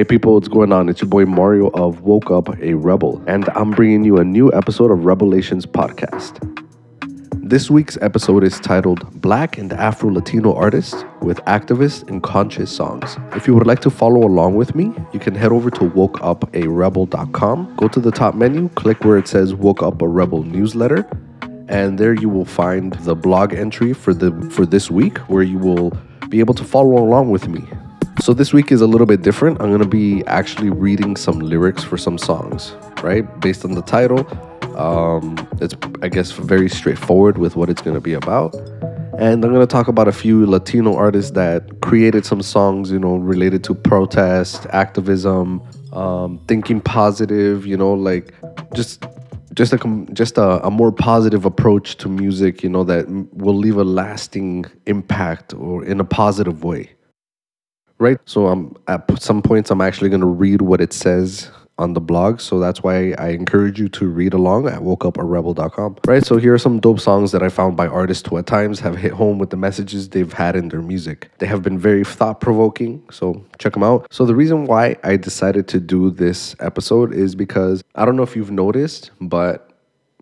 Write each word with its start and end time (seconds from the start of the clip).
Hey 0.00 0.04
people, 0.04 0.32
what's 0.32 0.48
going 0.48 0.72
on? 0.72 0.88
It's 0.88 1.02
your 1.02 1.10
boy 1.10 1.26
Mario 1.26 1.68
of 1.74 2.00
Woke 2.00 2.30
Up 2.30 2.58
a 2.62 2.72
Rebel, 2.72 3.22
and 3.26 3.46
I'm 3.50 3.70
bringing 3.70 4.02
you 4.02 4.16
a 4.16 4.24
new 4.24 4.50
episode 4.54 4.90
of 4.90 5.04
Revelations 5.04 5.66
Podcast. 5.66 6.40
This 7.46 7.70
week's 7.70 7.98
episode 8.00 8.42
is 8.42 8.58
titled 8.60 9.20
Black 9.20 9.58
and 9.58 9.70
Afro 9.74 10.10
Latino 10.10 10.54
Artists 10.54 11.04
with 11.20 11.36
Activist 11.40 12.08
and 12.08 12.22
Conscious 12.22 12.74
Songs. 12.74 13.18
If 13.36 13.46
you 13.46 13.54
would 13.54 13.66
like 13.66 13.80
to 13.80 13.90
follow 13.90 14.26
along 14.26 14.54
with 14.54 14.74
me, 14.74 14.90
you 15.12 15.20
can 15.20 15.34
head 15.34 15.52
over 15.52 15.70
to 15.72 15.80
wokeuparebel.com, 15.80 17.76
go 17.76 17.86
to 17.86 18.00
the 18.00 18.10
top 18.10 18.34
menu, 18.34 18.70
click 18.70 19.04
where 19.04 19.18
it 19.18 19.28
says 19.28 19.54
Woke 19.54 19.82
Up 19.82 20.00
a 20.00 20.08
Rebel 20.08 20.44
newsletter, 20.44 21.06
and 21.68 21.98
there 21.98 22.14
you 22.14 22.30
will 22.30 22.46
find 22.46 22.94
the 23.04 23.14
blog 23.14 23.52
entry 23.52 23.92
for 23.92 24.14
the 24.14 24.32
for 24.50 24.64
this 24.64 24.90
week 24.90 25.18
where 25.28 25.42
you 25.42 25.58
will 25.58 25.92
be 26.30 26.40
able 26.40 26.54
to 26.54 26.64
follow 26.64 26.96
along 26.96 27.28
with 27.28 27.48
me. 27.48 27.62
So 28.18 28.34
this 28.34 28.52
week 28.52 28.70
is 28.70 28.80
a 28.80 28.86
little 28.86 29.06
bit 29.06 29.22
different. 29.22 29.60
I'm 29.62 29.68
going 29.68 29.80
to 29.80 29.88
be 29.88 30.24
actually 30.26 30.68
reading 30.68 31.16
some 31.16 31.38
lyrics 31.38 31.82
for 31.82 31.96
some 31.96 32.18
songs, 32.18 32.74
right? 33.02 33.24
Based 33.40 33.64
on 33.64 33.72
the 33.72 33.82
title. 33.82 34.26
Um, 34.76 35.48
it's 35.60 35.74
I 36.02 36.08
guess 36.08 36.32
very 36.32 36.68
straightforward 36.68 37.38
with 37.38 37.56
what 37.56 37.70
it's 37.70 37.82
going 37.82 37.94
to 37.94 38.00
be 38.00 38.12
about. 38.12 38.54
And 39.18 39.44
I'm 39.44 39.52
going 39.52 39.60
to 39.60 39.66
talk 39.66 39.88
about 39.88 40.08
a 40.08 40.12
few 40.12 40.46
Latino 40.46 40.94
artists 40.96 41.32
that 41.32 41.80
created 41.80 42.24
some 42.24 42.42
songs, 42.42 42.90
you 42.90 42.98
know, 42.98 43.16
related 43.16 43.64
to 43.64 43.74
protest, 43.74 44.66
activism, 44.70 45.62
um, 45.92 46.38
thinking 46.46 46.80
positive, 46.80 47.66
you 47.66 47.76
know, 47.76 47.92
like 47.92 48.34
just 48.74 49.04
just 49.54 49.72
a 49.72 50.06
just 50.12 50.38
a, 50.38 50.64
a, 50.66 50.70
more 50.70 50.92
positive 50.92 51.44
approach 51.44 51.96
to 51.96 52.08
music, 52.08 52.62
you 52.62 52.68
know, 52.68 52.84
that 52.84 53.08
will 53.32 53.56
leave 53.56 53.76
a 53.76 53.84
lasting 53.84 54.64
impact 54.86 55.52
or 55.54 55.84
in 55.84 56.00
a 56.00 56.04
positive 56.04 56.62
way. 56.64 56.90
Right? 58.00 58.18
So 58.24 58.48
I'm 58.48 58.74
at 58.88 59.22
some 59.22 59.42
points 59.42 59.70
I'm 59.70 59.80
actually 59.80 60.10
going 60.10 60.22
to 60.22 60.26
read 60.26 60.62
what 60.62 60.80
it 60.80 60.92
says 60.92 61.50
on 61.80 61.94
the 61.94 62.00
blog. 62.00 62.40
So 62.40 62.60
that's 62.60 62.82
why 62.82 63.12
I 63.12 63.30
encourage 63.30 63.80
you 63.80 63.88
to 63.88 64.06
read 64.06 64.34
along 64.34 64.68
at 64.68 64.80
wokeuparebel.com. 64.80 65.96
Right. 66.06 66.24
So 66.24 66.36
here 66.36 66.52
are 66.52 66.58
some 66.58 66.78
dope 66.78 67.00
songs 67.00 67.32
that 67.32 67.42
I 67.42 67.48
found 67.48 67.76
by 67.76 67.86
artists 67.86 68.28
who 68.28 68.36
at 68.36 68.46
times 68.46 68.80
have 68.80 68.96
hit 68.96 69.12
home 69.12 69.38
with 69.38 69.50
the 69.50 69.56
messages 69.56 70.10
they've 70.10 70.32
had 70.32 70.56
in 70.56 70.68
their 70.68 70.82
music. 70.82 71.30
They 71.38 71.46
have 71.46 71.62
been 71.62 71.78
very 71.78 72.04
thought 72.04 72.40
provoking. 72.40 73.02
So 73.10 73.42
check 73.58 73.72
them 73.72 73.82
out. 73.82 74.06
So 74.10 74.26
the 74.26 74.34
reason 74.34 74.66
why 74.66 74.96
I 75.02 75.16
decided 75.16 75.68
to 75.68 75.80
do 75.80 76.10
this 76.10 76.54
episode 76.60 77.14
is 77.14 77.34
because 77.34 77.82
I 77.94 78.04
don't 78.04 78.16
know 78.16 78.22
if 78.22 78.36
you've 78.36 78.50
noticed, 78.50 79.10
but 79.20 79.69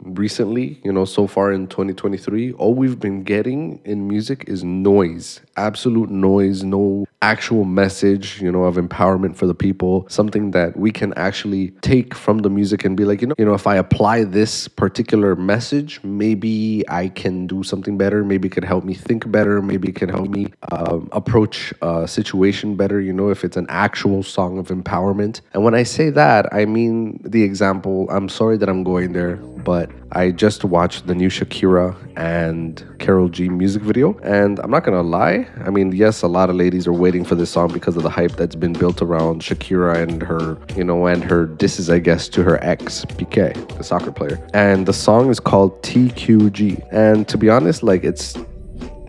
recently, 0.03 0.81
you 0.85 0.93
know, 0.93 1.05
so 1.05 1.27
far 1.27 1.53
in 1.53 1.67
2023, 1.67 2.53
all 2.53 2.75
we've 2.75 2.99
been 2.99 3.23
getting 3.23 3.81
in 3.85 4.09
music 4.09 4.45
is 4.47 4.65
noise, 4.65 5.41
absolute 5.57 6.11
noise, 6.11 6.63
no 6.63 7.07
actual 7.21 7.65
message, 7.65 8.41
you 8.41 8.51
know, 8.51 8.65
of 8.65 8.77
empowerment 8.77 9.35
for 9.37 9.47
the 9.47 9.55
people, 9.55 10.07
something 10.09 10.53
that 10.53 10.77
we 10.77 10.91
can 10.93 11.13
actually 11.15 11.71
take 11.83 12.15
from 12.15 12.39
the 12.39 12.51
music 12.51 12.85
and 12.85 12.97
be 12.97 13.05
like, 13.05 13.21
you 13.21 13.27
know, 13.27 13.35
you 13.39 13.45
know, 13.45 13.55
if 13.55 13.67
I 13.67 13.77
apply 13.77 14.25
this 14.25 14.69
particular 14.69 15.35
message, 15.35 16.01
maybe 16.05 16.85
I 16.89 17.09
can 17.09 17.47
do 17.47 17.63
something 17.63 17.99
better, 17.99 18.25
maybe 18.25 18.49
it 18.49 18.53
could 18.53 18.65
help 18.65 18.85
me 18.85 18.95
think 18.95 19.31
better, 19.31 19.61
maybe 19.61 19.89
it 19.89 19.97
can 19.97 20.09
help 20.09 20.29
me 20.29 20.53
um, 20.71 21.09
approach 21.13 21.73
a 21.83 22.07
situation 22.07 22.77
better, 22.77 23.01
you 23.01 23.13
know, 23.13 23.31
if 23.31 23.45
it's 23.45 23.57
an 23.57 23.67
actual 23.69 24.23
song 24.23 24.59
of 24.59 24.69
empowerment. 24.69 25.41
And 25.55 25.65
when 25.65 25.75
I 25.75 25.83
say 25.83 26.11
that, 26.11 26.53
I 26.53 26.67
mean 26.67 27.21
the 27.25 27.43
example, 27.43 28.07
I'm 28.11 28.29
sorry 28.29 28.57
that 28.59 28.69
I'm 28.69 28.85
going 28.85 29.13
there, 29.13 29.37
but 29.65 29.91
I 30.13 30.31
just 30.31 30.65
watched 30.65 31.07
the 31.07 31.15
new 31.15 31.29
Shakira 31.29 31.97
and 32.17 32.83
Karol 32.99 33.29
G 33.29 33.49
music 33.49 33.83
video, 33.83 34.19
and 34.23 34.59
I'm 34.61 34.71
not 34.71 34.85
gonna 34.85 35.03
lie. 35.03 35.47
I 35.65 35.71
mean, 35.71 35.93
yes, 35.93 36.23
a 36.23 36.29
lot 36.29 36.51
of 36.51 36.57
ladies 36.57 36.87
are 36.87 36.93
waiting 36.93 37.25
for 37.25 37.35
this 37.35 37.51
song 37.51 37.73
because 37.73 37.97
of 37.97 38.03
the 38.03 38.11
hype 38.11 38.33
that's 38.33 38.55
been 38.55 38.73
built 38.73 39.03
around 39.03 39.43
Shakira 39.43 39.97
and 39.97 40.23
her, 40.23 40.59
you 40.77 40.85
know, 40.85 41.07
and 41.07 41.23
her 41.25 41.47
disses, 41.47 41.91
I 41.91 41.99
guess, 41.99 42.29
to 42.31 42.43
her 42.43 42.63
ex, 42.65 43.05
Piqué, 43.05 43.77
the 43.77 43.85
soccer 43.85 44.13
player. 44.13 44.39
And 44.55 44.87
the 44.87 44.93
song 44.93 45.31
is 45.31 45.41
called 45.41 45.83
TQG. 45.83 46.87
And 46.93 47.29
to 47.29 47.37
be 47.37 47.51
honest, 47.51 47.83
like 47.83 48.05
it's 48.05 48.37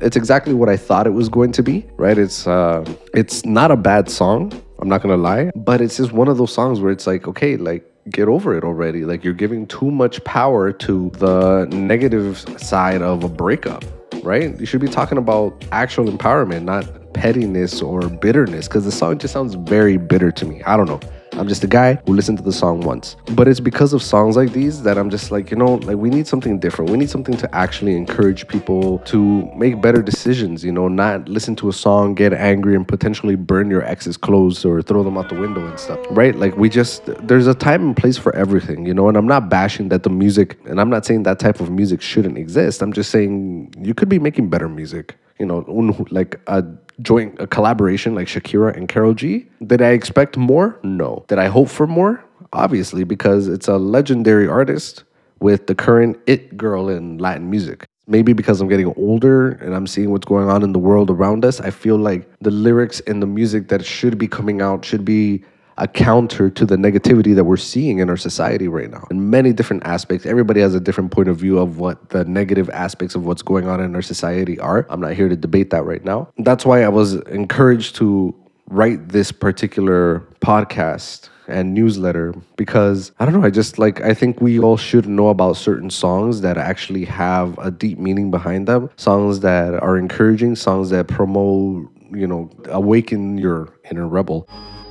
it's 0.02 0.16
exactly 0.16 0.54
what 0.54 0.70
I 0.70 0.78
thought 0.78 1.08
it 1.08 1.12
was 1.12 1.30
going 1.30 1.52
to 1.54 1.64
be, 1.64 1.86
right? 1.98 2.18
It's 2.18 2.48
uh, 2.48 2.86
it's 3.14 3.46
not 3.46 3.72
a 3.72 3.78
bad 3.78 4.10
song. 4.10 4.52
I'm 4.80 4.88
not 4.88 5.02
gonna 5.02 5.18
lie, 5.18 5.52
but 5.56 5.82
it's 5.82 5.98
just 5.98 6.14
one 6.14 6.28
of 6.30 6.38
those 6.38 6.54
songs 6.54 6.80
where 6.80 6.92
it's 6.92 7.06
like, 7.06 7.28
okay, 7.28 7.58
like 7.58 7.89
get 8.12 8.28
over 8.28 8.58
it 8.58 8.64
already. 8.64 9.06
Like 9.06 9.24
you're 9.24 9.34
giving 9.34 9.66
too 9.68 9.92
much 9.92 10.24
power 10.24 10.72
to 10.72 11.10
the 11.12 11.66
negative 11.72 12.40
side 12.58 13.02
of 13.02 13.24
a 13.24 13.30
breakup, 13.30 13.84
right? 14.24 14.60
You 14.60 14.66
should 14.66 14.82
be 14.82 14.88
talking 14.88 15.18
about 15.18 15.66
actual 15.72 16.06
empowerment, 16.06 16.64
not 16.64 17.14
pettiness 17.14 17.82
or 17.82 18.08
bitterness, 18.10 18.68
because 18.68 18.86
the 18.86 18.92
song 18.92 19.18
just 19.18 19.34
sounds 19.34 19.56
very 19.56 19.98
bitter 19.98 20.32
to 20.32 20.46
me. 20.46 20.62
I 20.64 20.78
don't 20.78 20.88
know. 20.88 21.00
I'm 21.40 21.48
just 21.48 21.64
a 21.64 21.68
guy 21.68 21.94
who 22.06 22.14
listened 22.14 22.38
to 22.40 22.44
the 22.44 22.52
song 22.52 22.82
once. 22.82 23.16
But 23.34 23.48
it's 23.48 23.62
because 23.62 23.94
of 23.94 24.04
songs 24.04 24.36
like 24.36 24.52
these 24.52 24.84
that 24.84 24.98
I'm 24.98 25.10
just 25.10 25.32
like, 25.32 25.52
you 25.52 25.56
know, 25.56 25.76
like 25.76 25.96
we 25.96 26.10
need 26.10 26.28
something 26.28 26.60
different. 26.60 26.92
We 26.92 26.98
need 26.98 27.10
something 27.10 27.38
to 27.38 27.56
actually 27.56 27.96
encourage 27.96 28.46
people 28.50 29.00
to 29.06 29.50
make 29.56 29.82
better 29.82 30.02
decisions, 30.02 30.66
you 30.66 30.74
know, 30.74 30.90
not 30.90 31.30
listen 31.30 31.56
to 31.56 31.70
a 31.70 31.74
song, 31.74 32.14
get 32.14 32.34
angry, 32.34 32.76
and 32.76 32.86
potentially 32.86 33.36
burn 33.36 33.72
your 33.72 33.84
ex's 33.86 34.18
clothes 34.18 34.66
or 34.66 34.82
throw 34.82 35.02
them 35.02 35.18
out 35.18 35.30
the 35.30 35.40
window 35.40 35.66
and 35.66 35.80
stuff, 35.80 36.00
right? 36.12 36.36
Like 36.36 36.58
we 36.58 36.68
just, 36.68 37.06
there's 37.06 37.48
a 37.48 37.56
time 37.56 37.84
and 37.84 37.96
place 37.96 38.18
for 38.18 38.36
everything, 38.36 38.86
you 38.86 38.94
know, 38.94 39.08
and 39.08 39.16
I'm 39.16 39.28
not 39.28 39.48
bashing 39.48 39.88
that 39.90 40.04
the 40.04 40.10
music, 40.10 40.60
and 40.66 40.82
I'm 40.82 40.90
not 40.90 41.06
saying 41.06 41.24
that 41.24 41.40
type 41.40 41.62
of 41.62 41.72
music 41.72 42.02
shouldn't 42.02 42.38
exist. 42.38 42.82
I'm 42.82 42.92
just 42.92 43.12
saying 43.12 43.74
you 43.80 43.94
could 43.94 44.10
be 44.10 44.20
making 44.20 44.50
better 44.50 44.68
music, 44.68 45.16
you 45.40 45.46
know, 45.46 45.60
like 46.10 46.38
a 46.48 46.66
joint 47.02 47.36
a 47.40 47.48
collaboration 47.48 48.16
like 48.16 48.28
Shakira 48.28 48.76
and 48.76 48.88
Karol 48.88 49.14
G. 49.14 49.48
Did 49.66 49.82
I 49.82 49.90
expect 49.90 50.38
more? 50.38 50.80
No. 50.84 51.26
Did 51.28 51.40
I 51.40 51.48
hope 51.48 51.70
for 51.70 51.88
more? 51.88 52.24
Obviously, 52.54 53.04
because 53.04 53.48
it's 53.48 53.68
a 53.68 53.78
legendary 53.78 54.48
artist 54.48 55.04
with 55.40 55.68
the 55.68 55.76
current 55.76 56.18
it 56.28 56.58
girl 56.58 56.90
in 56.90 57.18
Latin 57.18 57.50
music. 57.50 57.86
Maybe 58.08 58.34
because 58.34 58.60
I'm 58.60 58.68
getting 58.68 58.92
older 58.96 59.52
and 59.52 59.76
I'm 59.76 59.86
seeing 59.86 60.12
what's 60.12 60.26
going 60.26 60.50
on 60.50 60.64
in 60.64 60.74
the 60.74 60.80
world 60.80 61.12
around 61.12 61.46
us, 61.46 61.62
I 61.62 61.70
feel 61.70 61.96
like 61.96 62.28
the 62.42 62.50
lyrics 62.50 63.02
and 63.02 63.22
the 63.22 63.28
music 63.28 63.68
that 63.70 63.86
should 63.86 64.18
be 64.18 64.28
coming 64.28 64.62
out 64.62 64.84
should 64.84 65.06
be 65.06 65.44
a 65.80 65.88
counter 65.88 66.50
to 66.50 66.66
the 66.66 66.76
negativity 66.76 67.34
that 67.34 67.46
we're 67.46 67.58
seeing 67.58 68.00
in 68.00 68.10
our 68.10 68.18
society 68.18 68.68
right 68.68 68.92
now 68.92 69.08
in 69.10 69.30
many 69.30 69.54
different 69.54 69.84
aspects. 69.86 70.26
Everybody 70.26 70.60
has 70.62 70.76
a 70.76 70.80
different 70.80 71.12
point 71.12 71.30
of 71.30 71.38
view 71.38 71.58
of 71.58 71.80
what 71.80 72.10
the 72.10 72.26
negative 72.26 72.70
aspects 72.70 73.16
of 73.16 73.26
what's 73.26 73.42
going 73.42 73.68
on 73.68 73.82
in 73.82 73.96
our 73.96 74.02
society 74.02 74.60
are. 74.60 74.86
I'm 74.90 75.00
not 75.00 75.14
here 75.14 75.30
to 75.30 75.36
debate 75.36 75.70
that 75.72 75.84
right 75.84 76.04
now. 76.04 76.30
That's 76.38 76.66
why 76.66 76.84
I 76.84 76.90
was 76.90 77.16
encouraged 77.16 77.96
to 77.96 78.36
write 78.68 79.10
this 79.10 79.32
particular 79.32 80.20
podcast 80.42 81.30
and 81.48 81.74
newsletter 81.74 82.36
because 82.58 83.12
I 83.20 83.26
don't 83.26 83.34
know, 83.34 83.44
I 83.44 83.50
just 83.50 83.80
like 83.80 84.02
I 84.02 84.14
think 84.14 84.42
we 84.42 84.60
all 84.60 84.78
should 84.78 85.08
know 85.08 85.30
about 85.30 85.58
certain 85.58 85.90
songs 85.90 86.42
that 86.42 86.58
actually 86.58 87.06
have 87.06 87.58
a 87.58 87.72
deep 87.72 87.98
meaning 87.98 88.30
behind 88.32 88.68
them, 88.68 88.90
songs 88.98 89.40
that 89.40 89.74
are 89.74 89.98
encouraging, 89.98 90.56
songs 90.56 90.92
that 90.92 91.08
promote, 91.08 91.90
you 92.12 92.28
know, 92.28 92.52
awaken 92.66 93.38
your 93.38 93.74
inner 93.90 94.08
rebel. 94.08 94.48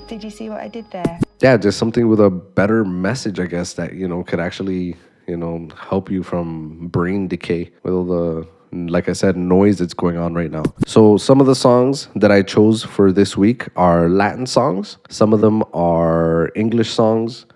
Did 0.09 0.25
you 0.25 0.31
see 0.31 0.49
what 0.49 0.61
I 0.61 0.69
did 0.69 0.91
there? 0.91 1.21
Yeah, 1.41 1.59
just 1.59 1.79
something 1.79 2.09
with 2.09 2.19
a 2.19 2.31
better 2.31 2.83
message, 2.83 3.39
I 3.39 3.45
guess, 3.45 3.75
that, 3.75 3.93
you 3.93 4.09
know, 4.09 4.25
could 4.25 4.41
actually, 4.41 4.97
you 5.27 5.37
know, 5.37 5.69
help 5.79 6.11
you 6.11 6.23
from 6.23 6.89
brain 6.89 7.29
decay 7.29 7.71
with 7.83 7.93
all 7.93 8.07
the 8.07 8.49
like 8.73 9.09
I 9.09 9.13
said, 9.13 9.37
noise 9.37 9.79
that's 9.79 9.95
going 9.95 10.17
on 10.19 10.35
right 10.35 10.51
now. 10.51 10.63
So, 10.87 11.17
some 11.17 11.41
of 11.41 11.47
the 11.47 11.55
songs 11.55 12.09
that 12.17 12.31
I 12.31 12.43
chose 12.43 12.83
for 12.83 13.13
this 13.13 13.37
week 13.37 13.67
are 13.77 14.09
Latin 14.09 14.47
songs, 14.47 14.99
some 15.09 15.33
of 15.33 15.41
them 15.41 15.63
are 15.73 16.51
English 16.55 16.91
songs, 16.91 17.47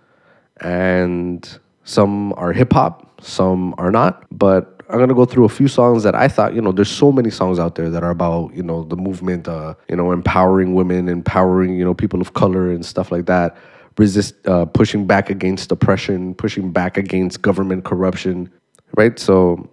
and 0.61 1.59
some 1.85 2.33
are 2.35 2.53
hip 2.53 2.73
hop, 2.73 3.23
some 3.23 3.75
are 3.79 3.91
not. 3.91 4.25
But 4.31 4.83
I'm 4.89 4.99
gonna 4.99 5.15
go 5.15 5.25
through 5.25 5.47
a 5.47 5.49
few 5.49 5.69
songs 5.69 6.03
that 6.03 6.15
I 6.15 6.29
thought, 6.29 6.55
you 6.55 6.61
know, 6.61 6.71
there's 6.71 6.91
so 6.91 7.11
many 7.11 7.31
songs 7.31 7.59
out 7.59 7.77
there 7.77 7.89
that 7.89 8.03
are 8.03 8.11
about, 8.11 8.55
you 8.55 8.63
know, 8.63 8.85
the 8.85 8.97
movement, 8.97 9.49
uh, 9.49 9.75
you 9.89 9.97
know, 9.97 10.13
empowering 10.13 10.75
women, 10.75 11.09
empowering, 11.09 11.77
you 11.77 11.85
know, 11.85 11.95
people 11.95 12.21
of 12.21 12.35
color 12.35 12.71
and 12.71 12.85
stuff 12.85 13.11
like 13.11 13.27
that. 13.27 13.57
Resist, 13.99 14.35
uh, 14.47 14.65
pushing 14.67 15.07
back 15.07 15.31
against 15.31 15.71
oppression, 15.73 16.35
pushing 16.35 16.73
back 16.73 16.97
against 16.97 17.43
government 17.43 17.85
corruption, 17.85 18.51
right? 18.97 19.19
So 19.19 19.69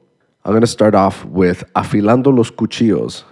I'm 0.46 0.54
gonna 0.54 0.68
start 0.68 0.96
off 0.96 1.26
with 1.26 1.64
afilando 1.74 2.36
los 2.36 2.50
cuchillos, 2.50 3.24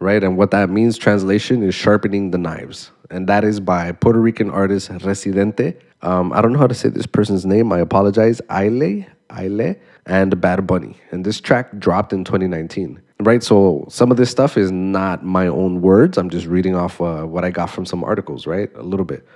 right? 0.00 0.22
And 0.22 0.36
what 0.36 0.50
that 0.50 0.68
means, 0.68 0.98
translation, 0.98 1.62
is 1.62 1.74
sharpening 1.74 2.32
the 2.32 2.38
knives, 2.38 2.90
and 3.10 3.28
that 3.28 3.44
is 3.44 3.60
by 3.60 3.92
Puerto 3.92 4.20
Rican 4.20 4.50
artist 4.50 4.90
Residente. 5.04 5.76
Um, 6.02 6.32
I 6.32 6.40
don't 6.40 6.52
know 6.52 6.58
how 6.58 6.66
to 6.66 6.74
say 6.74 6.88
this 6.88 7.06
person's 7.06 7.46
name. 7.46 7.72
I 7.72 7.78
apologize. 7.78 8.40
Aile, 8.50 9.06
Aile 9.30 9.76
and 10.06 10.40
Bad 10.40 10.66
Bunny. 10.66 10.96
And 11.10 11.24
this 11.24 11.40
track 11.40 11.78
dropped 11.78 12.12
in 12.12 12.24
2019. 12.24 13.00
Right, 13.20 13.42
so 13.42 13.86
some 13.88 14.10
of 14.10 14.18
this 14.18 14.30
stuff 14.30 14.58
is 14.58 14.70
not 14.70 15.24
my 15.24 15.46
own 15.46 15.80
words. 15.80 16.18
I'm 16.18 16.28
just 16.28 16.46
reading 16.46 16.74
off 16.74 17.00
uh, 17.00 17.24
what 17.24 17.46
I 17.46 17.50
got 17.50 17.70
from 17.70 17.86
some 17.86 18.04
articles, 18.04 18.46
right? 18.46 18.70
A 18.76 18.82
little 18.82 19.06
bit, 19.06 19.26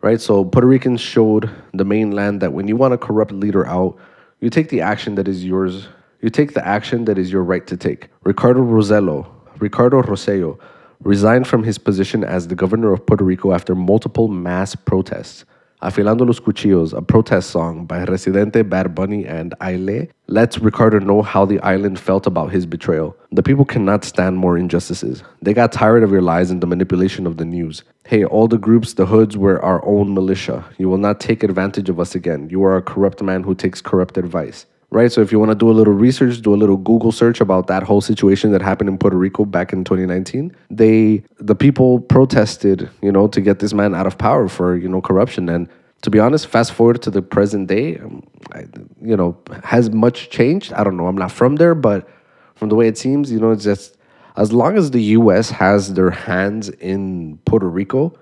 right? 0.00 0.20
So 0.20 0.44
Puerto 0.44 0.66
Ricans 0.66 1.00
showed 1.00 1.48
the 1.72 1.84
mainland 1.84 2.42
that 2.42 2.52
when 2.52 2.66
you 2.66 2.74
want 2.74 2.92
a 2.92 2.98
corrupt 2.98 3.30
leader 3.30 3.64
out, 3.68 3.96
you 4.40 4.50
take 4.50 4.68
the 4.68 4.80
action 4.80 5.14
that 5.14 5.28
is 5.28 5.44
yours. 5.44 5.86
You 6.20 6.28
take 6.28 6.54
the 6.54 6.66
action 6.66 7.04
that 7.04 7.18
is 7.18 7.30
your 7.30 7.44
right 7.44 7.64
to 7.68 7.76
take. 7.76 8.08
Ricardo 8.24 8.62
Rosselló, 8.62 9.28
Ricardo 9.60 10.02
Rosselló, 10.02 10.58
resigned 11.02 11.46
from 11.46 11.62
his 11.62 11.78
position 11.78 12.24
as 12.24 12.48
the 12.48 12.56
governor 12.56 12.92
of 12.92 13.06
Puerto 13.06 13.24
Rico 13.24 13.52
after 13.52 13.76
multiple 13.76 14.26
mass 14.26 14.74
protests. 14.74 15.44
Afilando 15.82 16.26
los 16.26 16.38
Cuchillos, 16.38 16.92
a 16.92 17.00
protest 17.00 17.48
song 17.48 17.86
by 17.86 18.04
Residente, 18.04 18.60
Bad 18.60 18.94
Bunny, 18.94 19.24
and 19.24 19.54
Aile, 19.62 20.08
lets 20.26 20.58
Ricardo 20.58 20.98
know 20.98 21.22
how 21.22 21.46
the 21.46 21.58
island 21.60 21.98
felt 21.98 22.26
about 22.26 22.52
his 22.52 22.66
betrayal. 22.66 23.16
The 23.32 23.42
people 23.42 23.64
cannot 23.64 24.04
stand 24.04 24.36
more 24.36 24.58
injustices. 24.58 25.22
They 25.40 25.54
got 25.54 25.72
tired 25.72 26.02
of 26.02 26.10
your 26.10 26.20
lies 26.20 26.50
and 26.50 26.60
the 26.60 26.66
manipulation 26.66 27.26
of 27.26 27.38
the 27.38 27.46
news. 27.46 27.82
Hey, 28.04 28.26
all 28.26 28.46
the 28.46 28.58
groups, 28.58 28.92
the 28.92 29.06
hoods 29.06 29.38
were 29.38 29.62
our 29.64 29.82
own 29.86 30.12
militia. 30.12 30.66
You 30.76 30.90
will 30.90 30.98
not 30.98 31.18
take 31.18 31.42
advantage 31.42 31.88
of 31.88 31.98
us 31.98 32.14
again. 32.14 32.50
You 32.50 32.62
are 32.64 32.76
a 32.76 32.82
corrupt 32.82 33.22
man 33.22 33.42
who 33.42 33.54
takes 33.54 33.80
corrupt 33.80 34.18
advice 34.18 34.66
right? 34.90 35.10
So 35.10 35.20
if 35.20 35.32
you 35.32 35.38
want 35.38 35.50
to 35.50 35.54
do 35.54 35.70
a 35.70 35.72
little 35.72 35.92
research, 35.92 36.40
do 36.40 36.54
a 36.54 36.56
little 36.56 36.76
Google 36.76 37.12
search 37.12 37.40
about 37.40 37.66
that 37.68 37.82
whole 37.82 38.00
situation 38.00 38.52
that 38.52 38.60
happened 38.60 38.88
in 38.90 38.98
Puerto 38.98 39.16
Rico 39.16 39.44
back 39.44 39.72
in 39.72 39.84
2019, 39.84 40.54
they 40.70 41.22
the 41.38 41.54
people 41.54 42.00
protested, 42.00 42.90
you 43.02 43.12
know, 43.12 43.28
to 43.28 43.40
get 43.40 43.60
this 43.60 43.72
man 43.72 43.94
out 43.94 44.06
of 44.06 44.18
power 44.18 44.48
for 44.48 44.76
you 44.76 44.88
know 44.88 45.00
corruption. 45.00 45.48
And 45.48 45.68
to 46.02 46.10
be 46.10 46.18
honest, 46.18 46.46
fast 46.46 46.72
forward 46.72 47.02
to 47.02 47.10
the 47.10 47.22
present 47.22 47.68
day, 47.68 47.98
um, 47.98 48.22
I, 48.52 48.66
you 49.00 49.16
know, 49.16 49.38
has 49.64 49.90
much 49.90 50.30
changed? 50.30 50.72
I 50.72 50.82
don't 50.82 50.96
know. 50.96 51.06
I'm 51.06 51.18
not 51.18 51.32
from 51.32 51.56
there, 51.56 51.74
but 51.74 52.08
from 52.54 52.68
the 52.68 52.74
way 52.74 52.88
it 52.88 52.98
seems, 52.98 53.30
you 53.30 53.38
know, 53.38 53.50
it's 53.50 53.64
just 53.64 53.96
as 54.36 54.52
long 54.52 54.76
as 54.76 54.90
the 54.90 55.02
U.S. 55.02 55.50
has 55.50 55.94
their 55.94 56.10
hands 56.10 56.68
in 56.68 57.38
Puerto 57.44 57.68
Rico, 57.68 58.14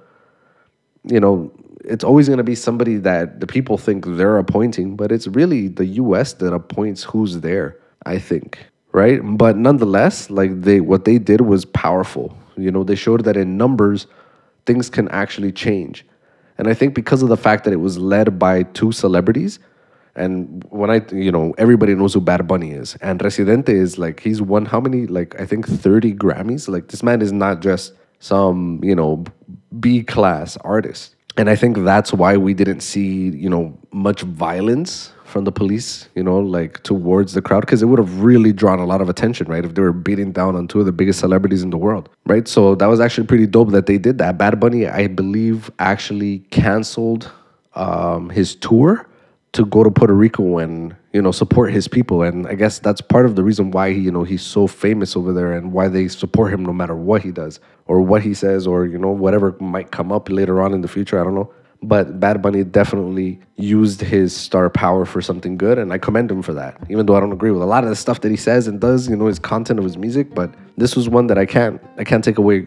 you 1.05 1.21
know, 1.21 1.53
it's 1.89 2.05
always 2.05 2.29
going 2.29 2.39
to 2.39 2.45
be 2.45 2.55
somebody 2.55 2.97
that 2.99 3.41
the 3.41 3.47
people 3.47 3.79
think 3.79 4.05
they're 4.07 4.39
appointing, 4.39 4.97
but 4.97 5.11
it's 5.11 5.27
really 5.27 5.69
the 5.69 5.87
U.S. 5.87 6.35
that 6.35 6.53
appoints 6.53 7.03
who's 7.03 7.41
there. 7.41 7.77
I 8.07 8.19
think, 8.19 8.59
right? 8.93 9.21
But 9.23 9.57
nonetheless, 9.57 10.31
like 10.31 10.63
they 10.63 10.81
what 10.81 11.05
they 11.05 11.19
did 11.19 11.41
was 11.43 11.65
powerful. 11.65 12.37
You 12.57 12.71
know, 12.71 12.85
they 12.85 12.95
showed 12.95 13.25
that 13.25 13.37
in 13.37 13.57
numbers, 13.57 14.07
things 14.67 14.89
can 14.89 15.09
actually 15.09 15.53
change, 15.53 16.07
and 16.59 16.69
I 16.69 16.75
think 16.75 16.95
because 16.95 17.23
of 17.23 17.29
the 17.29 17.37
fact 17.37 17.65
that 17.65 17.73
it 17.73 17.81
was 17.81 17.99
led 17.99 18.39
by 18.39 18.63
two 18.63 18.93
celebrities. 18.93 19.59
And 20.17 20.65
when 20.71 20.91
I, 20.91 21.01
you 21.13 21.31
know, 21.31 21.55
everybody 21.59 21.95
knows 21.95 22.13
who 22.13 22.21
Bad 22.21 22.49
Bunny 22.49 22.73
is, 22.73 22.97
and 23.01 23.23
Residente 23.23 23.73
is 23.73 23.99
like 23.99 24.19
he's 24.21 24.43
won 24.43 24.65
how 24.65 24.81
many? 24.81 25.07
Like 25.07 25.41
I 25.41 25.47
think 25.47 25.69
thirty 25.69 26.13
Grammys. 26.13 26.69
Like 26.69 26.89
this 26.89 27.05
man 27.05 27.23
is 27.23 27.31
not 27.31 27.61
just 27.61 27.93
some, 28.19 28.81
you 28.83 28.97
know, 28.97 29.25
B 29.79 30.03
class 30.03 30.57
artist 30.59 31.15
and 31.39 31.49
I 31.49 31.57
think 31.57 31.79
that's 31.79 32.13
why 32.13 32.37
we 32.37 32.53
didn't 32.53 32.81
see, 32.81 33.29
you 33.31 33.49
know, 33.49 33.79
much 33.93 34.23
violence 34.23 35.13
from 35.25 35.45
the 35.45 35.53
police, 35.53 36.09
you 36.15 36.23
know, 36.23 36.39
like 36.39 36.83
towards 36.83 37.35
the 37.35 37.41
crowd, 37.43 37.61
because 37.61 37.81
it 37.81 37.87
would 37.87 37.99
have 37.99 38.23
really 38.23 38.53
drawn 38.53 38.81
a 38.81 38.85
lot 38.85 39.01
of 39.01 39.09
attention, 39.09 39.47
right? 39.47 39.65
If 39.65 39.75
they 39.75 39.83
were 39.83 39.93
beating 39.93 40.33
down 40.33 40.57
on 40.57 40.67
two 40.67 40.81
of 40.81 40.87
the 40.87 40.93
biggest 40.93 41.21
celebrities 41.21 41.63
in 41.63 41.71
the 41.71 41.79
world, 41.79 42.09
right? 42.27 42.49
So 42.49 42.75
that 42.75 42.87
was 42.87 42.99
actually 42.99 43.27
pretty 43.29 43.47
dope 43.47 43.71
that 43.71 43.87
they 43.87 43.99
did 43.99 44.19
that. 44.19 44.37
Bad 44.37 44.59
Bunny, 44.59 44.89
I 44.89 45.07
believe, 45.07 45.71
actually 45.79 46.41
canceled 46.51 47.31
um, 47.75 48.31
his 48.31 48.57
tour 48.57 49.07
to 49.59 49.67
go 49.67 49.85
to 49.85 49.91
Puerto 49.91 50.15
Rico 50.15 50.59
and 50.59 50.97
you 51.13 51.21
know 51.21 51.33
support 51.33 51.73
his 51.73 51.89
people. 51.89 52.23
And 52.23 52.47
I 52.47 52.55
guess 52.55 52.79
that's 52.79 53.01
part 53.01 53.27
of 53.27 53.37
the 53.37 53.45
reason 53.45 53.71
why 53.71 53.93
he 53.93 54.01
you 54.01 54.11
know 54.11 54.25
he's 54.25 54.43
so 54.43 54.67
famous 54.67 55.17
over 55.17 55.33
there 55.33 55.53
and 55.53 55.73
why 55.73 55.89
they 55.89 56.09
support 56.09 56.53
him 56.53 56.65
no 56.65 56.73
matter 56.73 56.97
what 56.97 57.23
he 57.23 57.31
does 57.31 57.61
or 57.87 58.01
what 58.01 58.23
he 58.23 58.35
says 58.35 58.67
or 58.67 58.87
you 58.87 58.99
know 58.99 59.11
whatever 59.11 59.57
might 59.61 59.91
come 59.91 60.13
up 60.13 60.31
later 60.31 60.63
on 60.63 60.73
in 60.73 60.81
the 60.81 60.89
future. 60.89 61.21
I 61.21 61.25
don't 61.25 61.35
know 61.35 61.53
but 61.83 62.19
Bad 62.19 62.43
Bunny 62.43 62.65
definitely 62.65 63.39
used 63.57 64.01
his 64.01 64.35
star 64.35 64.69
power 64.69 65.05
for 65.05 65.21
something 65.21 65.57
good, 65.57 65.79
and 65.79 65.93
I 65.93 65.99
commend 65.99 66.31
him 66.31 66.43
for 66.43 66.53
that. 66.55 66.77
Even 66.89 67.07
though 67.07 67.17
I 67.17 67.21
don't 67.21 67.33
agree 67.33 67.51
with 67.51 67.63
a 67.63 67.67
lot 67.67 67.85
of 67.85 67.91
the 67.91 67.97
stuff 67.97 68.21
that 68.23 68.31
he 68.31 68.37
says 68.37 68.67
and 68.67 68.81
does, 68.81 69.09
you 69.09 69.17
know, 69.17 69.27
his 69.27 69.39
content 69.39 69.79
of 69.79 69.85
his 69.85 69.97
music, 69.97 70.35
but 70.35 70.53
this 70.77 70.97
was 70.97 71.09
one 71.09 71.29
that 71.29 71.39
I 71.39 71.47
can't, 71.47 71.81
I 71.97 72.05
can't 72.05 72.25
take 72.25 72.39
away, 72.39 72.67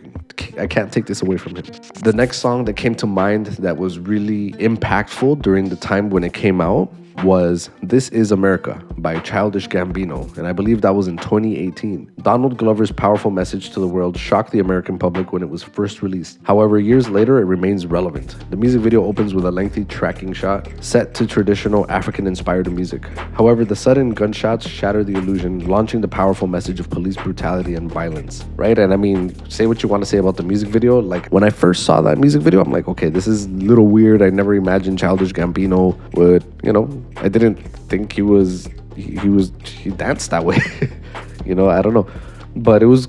I 0.58 0.68
can't 0.68 0.92
take 0.92 1.06
this 1.08 1.22
away 1.22 1.38
from 1.38 1.56
him. 1.56 1.66
The 2.04 2.14
next 2.14 2.38
song 2.40 2.66
that 2.66 2.74
came 2.74 2.96
to 2.96 3.06
mind 3.06 3.48
that 3.48 3.78
was 3.78 4.00
really 4.00 4.54
impactful 4.54 5.42
during 5.42 5.70
the 5.70 5.76
time 5.76 6.10
when 6.10 6.24
it 6.24 6.34
came 6.34 6.62
out 6.62 6.94
was 7.24 7.70
This 7.84 8.10
Is 8.10 8.32
America 8.32 8.82
by 8.98 9.20
Childish 9.20 9.68
Gambino, 9.68 10.36
and 10.38 10.48
I 10.48 10.52
believe 10.52 10.82
that 10.82 10.96
was 10.96 11.08
in 11.08 11.18
2018. 11.18 12.12
Donald 12.22 12.58
Glover's 12.58 12.92
powerful 12.92 13.32
message 13.32 13.72
to 13.72 13.80
the 13.80 13.88
world 13.88 14.18
shocked 14.18 14.52
the 14.52 14.60
American 14.60 14.98
public 14.98 15.32
when 15.32 15.42
it 15.42 15.50
was 15.50 15.64
first 15.64 16.02
released. 16.02 16.40
However, 16.44 16.80
years 16.80 17.10
later, 17.10 17.40
it 17.40 17.46
remains 17.46 17.86
relevant. 17.86 18.36
The 18.50 18.58
music 18.58 18.82
video 18.82 19.04
opens 19.06 19.34
with 19.34 19.46
a 19.46 19.52
lengthy 19.52 19.86
tracking 19.86 20.34
shot 20.34 20.68
set 20.82 21.14
to 21.16 21.28
traditional 21.28 21.90
African 21.92 22.28
inspired 22.28 22.72
music. 22.72 23.06
However, 23.34 23.66
the 23.66 23.76
sudden 23.76 24.12
gunshots 24.12 24.68
shatter 24.68 25.04
the 25.04 25.14
illusion, 25.14 25.68
launching 25.68 26.02
the 26.02 26.08
powerful 26.08 26.48
message 26.48 26.80
of 26.80 26.90
police 26.90 27.18
brutality 27.18 27.76
and 27.76 27.92
violence, 27.92 28.46
right? 28.56 28.78
And 28.78 28.94
I 28.94 28.98
mean, 28.98 29.34
say 29.50 29.68
what 29.68 29.84
you 29.84 29.90
want 29.90 30.04
to 30.04 30.10
say 30.10 30.18
about 30.18 30.38
the 30.38 30.44
music 30.44 30.70
video. 30.70 31.00
Like, 31.00 31.28
when 31.28 31.44
I 31.44 31.50
first 31.50 31.84
saw 31.84 32.02
that 32.02 32.18
music 32.18 32.42
video, 32.42 32.62
I'm 32.62 32.72
like, 32.72 32.88
okay, 32.88 33.10
this 33.10 33.28
is 33.28 33.46
a 33.46 33.50
little 33.50 33.88
weird. 33.88 34.22
I 34.22 34.30
never 34.30 34.54
imagined 34.54 35.00
Childish 35.00 35.34
Gambino 35.34 35.98
would, 36.14 36.44
you 36.64 36.74
know, 36.74 36.88
I 37.18 37.30
didn't 37.30 37.56
think 37.90 38.14
he 38.14 38.22
was 38.22 38.68
he, 38.96 39.18
he 39.18 39.30
was 39.30 39.52
he 39.66 39.90
danced 39.92 40.32
that 40.32 40.44
way. 40.44 40.60
you 41.46 41.56
know, 41.56 41.70
I 41.70 41.82
don't 41.82 41.94
know, 41.94 42.08
but 42.56 42.84
it 42.84 42.88
was 42.88 43.08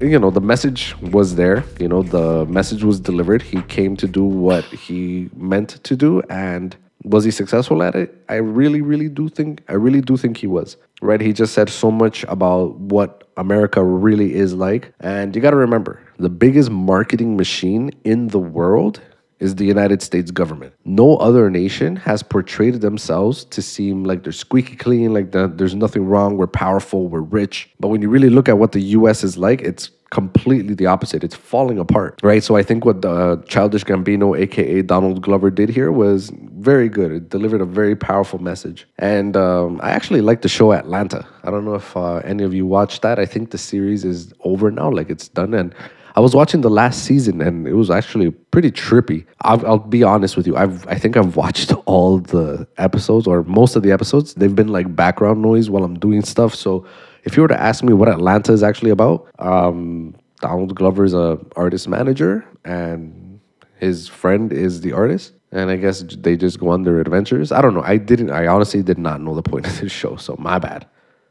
you 0.00 0.18
know 0.18 0.30
the 0.30 0.40
message 0.40 0.96
was 1.00 1.36
there. 1.36 1.64
You 1.78 1.88
know, 1.88 2.02
the 2.02 2.46
message 2.46 2.84
was 2.84 3.00
delivered. 3.00 3.42
He 3.42 3.62
came 3.62 3.96
to 3.96 4.08
do 4.08 4.24
what 4.24 4.64
he 4.64 5.30
meant 5.36 5.82
to 5.84 5.96
do, 5.96 6.22
and 6.28 6.76
was 7.04 7.24
he 7.24 7.30
successful 7.30 7.82
at 7.82 7.94
it? 7.94 8.16
I 8.28 8.36
really, 8.36 8.80
really 8.80 9.08
do 9.08 9.28
think 9.28 9.62
I 9.68 9.74
really 9.74 10.00
do 10.00 10.16
think 10.16 10.36
he 10.36 10.46
was. 10.46 10.76
Right? 11.00 11.20
He 11.20 11.32
just 11.32 11.52
said 11.54 11.68
so 11.68 11.90
much 11.90 12.24
about 12.24 12.76
what 12.78 13.28
America 13.36 13.82
really 13.82 14.34
is 14.34 14.54
like, 14.54 14.92
and 15.00 15.34
you 15.34 15.42
got 15.42 15.50
to 15.50 15.56
remember 15.56 16.00
the 16.18 16.28
biggest 16.28 16.70
marketing 16.70 17.36
machine 17.36 17.90
in 18.04 18.28
the 18.28 18.38
world 18.38 19.00
is 19.42 19.56
the 19.56 19.64
United 19.64 20.00
States 20.02 20.30
government. 20.30 20.72
No 20.84 21.16
other 21.16 21.50
nation 21.50 21.96
has 21.96 22.22
portrayed 22.22 22.80
themselves 22.80 23.44
to 23.46 23.60
seem 23.60 24.04
like 24.04 24.22
they're 24.22 24.32
squeaky 24.32 24.76
clean, 24.76 25.12
like 25.12 25.32
the, 25.32 25.48
there's 25.48 25.74
nothing 25.74 26.06
wrong, 26.06 26.36
we're 26.36 26.46
powerful, 26.46 27.08
we're 27.08 27.20
rich. 27.20 27.68
But 27.80 27.88
when 27.88 28.00
you 28.02 28.08
really 28.08 28.30
look 28.30 28.48
at 28.48 28.58
what 28.58 28.72
the 28.72 28.82
US 28.98 29.24
is 29.24 29.36
like, 29.36 29.60
it's 29.62 29.90
completely 30.12 30.74
the 30.74 30.86
opposite. 30.86 31.24
It's 31.24 31.34
falling 31.34 31.78
apart, 31.78 32.20
right? 32.22 32.44
So 32.44 32.54
I 32.54 32.62
think 32.62 32.84
what 32.84 33.00
the 33.00 33.42
Childish 33.48 33.84
Gambino, 33.84 34.38
aka 34.38 34.82
Donald 34.82 35.22
Glover, 35.22 35.50
did 35.50 35.70
here 35.70 35.90
was 35.90 36.30
very 36.70 36.88
good. 36.88 37.10
It 37.10 37.30
delivered 37.30 37.62
a 37.62 37.64
very 37.64 37.96
powerful 37.96 38.38
message, 38.38 38.86
and 38.98 39.36
um, 39.36 39.80
I 39.82 39.90
actually 39.90 40.20
like 40.20 40.42
the 40.42 40.50
show 40.50 40.72
Atlanta. 40.74 41.26
I 41.44 41.50
don't 41.50 41.64
know 41.64 41.74
if 41.74 41.96
uh, 41.96 42.16
any 42.16 42.44
of 42.44 42.52
you 42.52 42.66
watched 42.66 43.00
that. 43.02 43.18
I 43.18 43.24
think 43.24 43.50
the 43.50 43.58
series 43.58 44.04
is 44.04 44.32
over 44.44 44.70
now, 44.70 44.90
like 44.90 45.08
it's 45.08 45.28
done, 45.28 45.54
and 45.54 45.74
I 46.14 46.20
was 46.20 46.34
watching 46.34 46.60
the 46.60 46.70
last 46.70 47.04
season 47.04 47.40
and 47.40 47.66
it 47.66 47.72
was 47.72 47.90
actually 47.90 48.30
pretty 48.30 48.70
trippy. 48.70 49.24
I'll, 49.40 49.66
I'll, 49.66 49.78
be 49.78 50.02
honest 50.02 50.36
with 50.36 50.46
you. 50.46 50.56
I've 50.56 50.86
I 50.86 50.94
think 50.94 51.16
I've 51.16 51.36
watched 51.36 51.72
all 51.86 52.18
the 52.18 52.66
episodes 52.76 53.26
or 53.26 53.42
most 53.44 53.76
of 53.76 53.82
the 53.82 53.92
episodes. 53.92 54.34
They've 54.34 54.54
been 54.54 54.68
like 54.68 54.94
background 54.94 55.40
noise 55.40 55.70
while 55.70 55.84
I'm 55.84 55.98
doing 55.98 56.22
stuff. 56.22 56.54
So 56.54 56.86
if 57.24 57.36
you 57.36 57.42
were 57.42 57.48
to 57.48 57.60
ask 57.60 57.82
me 57.82 57.92
what 57.92 58.08
Atlanta 58.08 58.52
is 58.52 58.62
actually 58.62 58.90
about, 58.90 59.28
um, 59.38 60.14
Donald 60.40 60.74
Glover 60.74 61.04
is 61.04 61.14
a 61.14 61.38
artist 61.56 61.88
manager 61.88 62.44
and 62.64 63.40
his 63.78 64.08
friend 64.08 64.52
is 64.52 64.80
the 64.80 64.92
artist. 64.92 65.32
And 65.50 65.70
I 65.70 65.76
guess 65.76 66.00
they 66.00 66.36
just 66.36 66.58
go 66.58 66.68
on 66.68 66.82
their 66.82 67.00
adventures. 67.00 67.52
I 67.52 67.60
don't 67.60 67.74
know. 67.74 67.82
I 67.82 67.98
didn't. 67.98 68.30
I 68.30 68.46
honestly 68.46 68.82
did 68.82 68.98
not 68.98 69.20
know 69.20 69.34
the 69.34 69.42
point 69.42 69.66
of 69.66 69.78
this 69.80 69.92
show. 69.92 70.16
So 70.16 70.34
my 70.38 70.58
bad. 70.58 70.86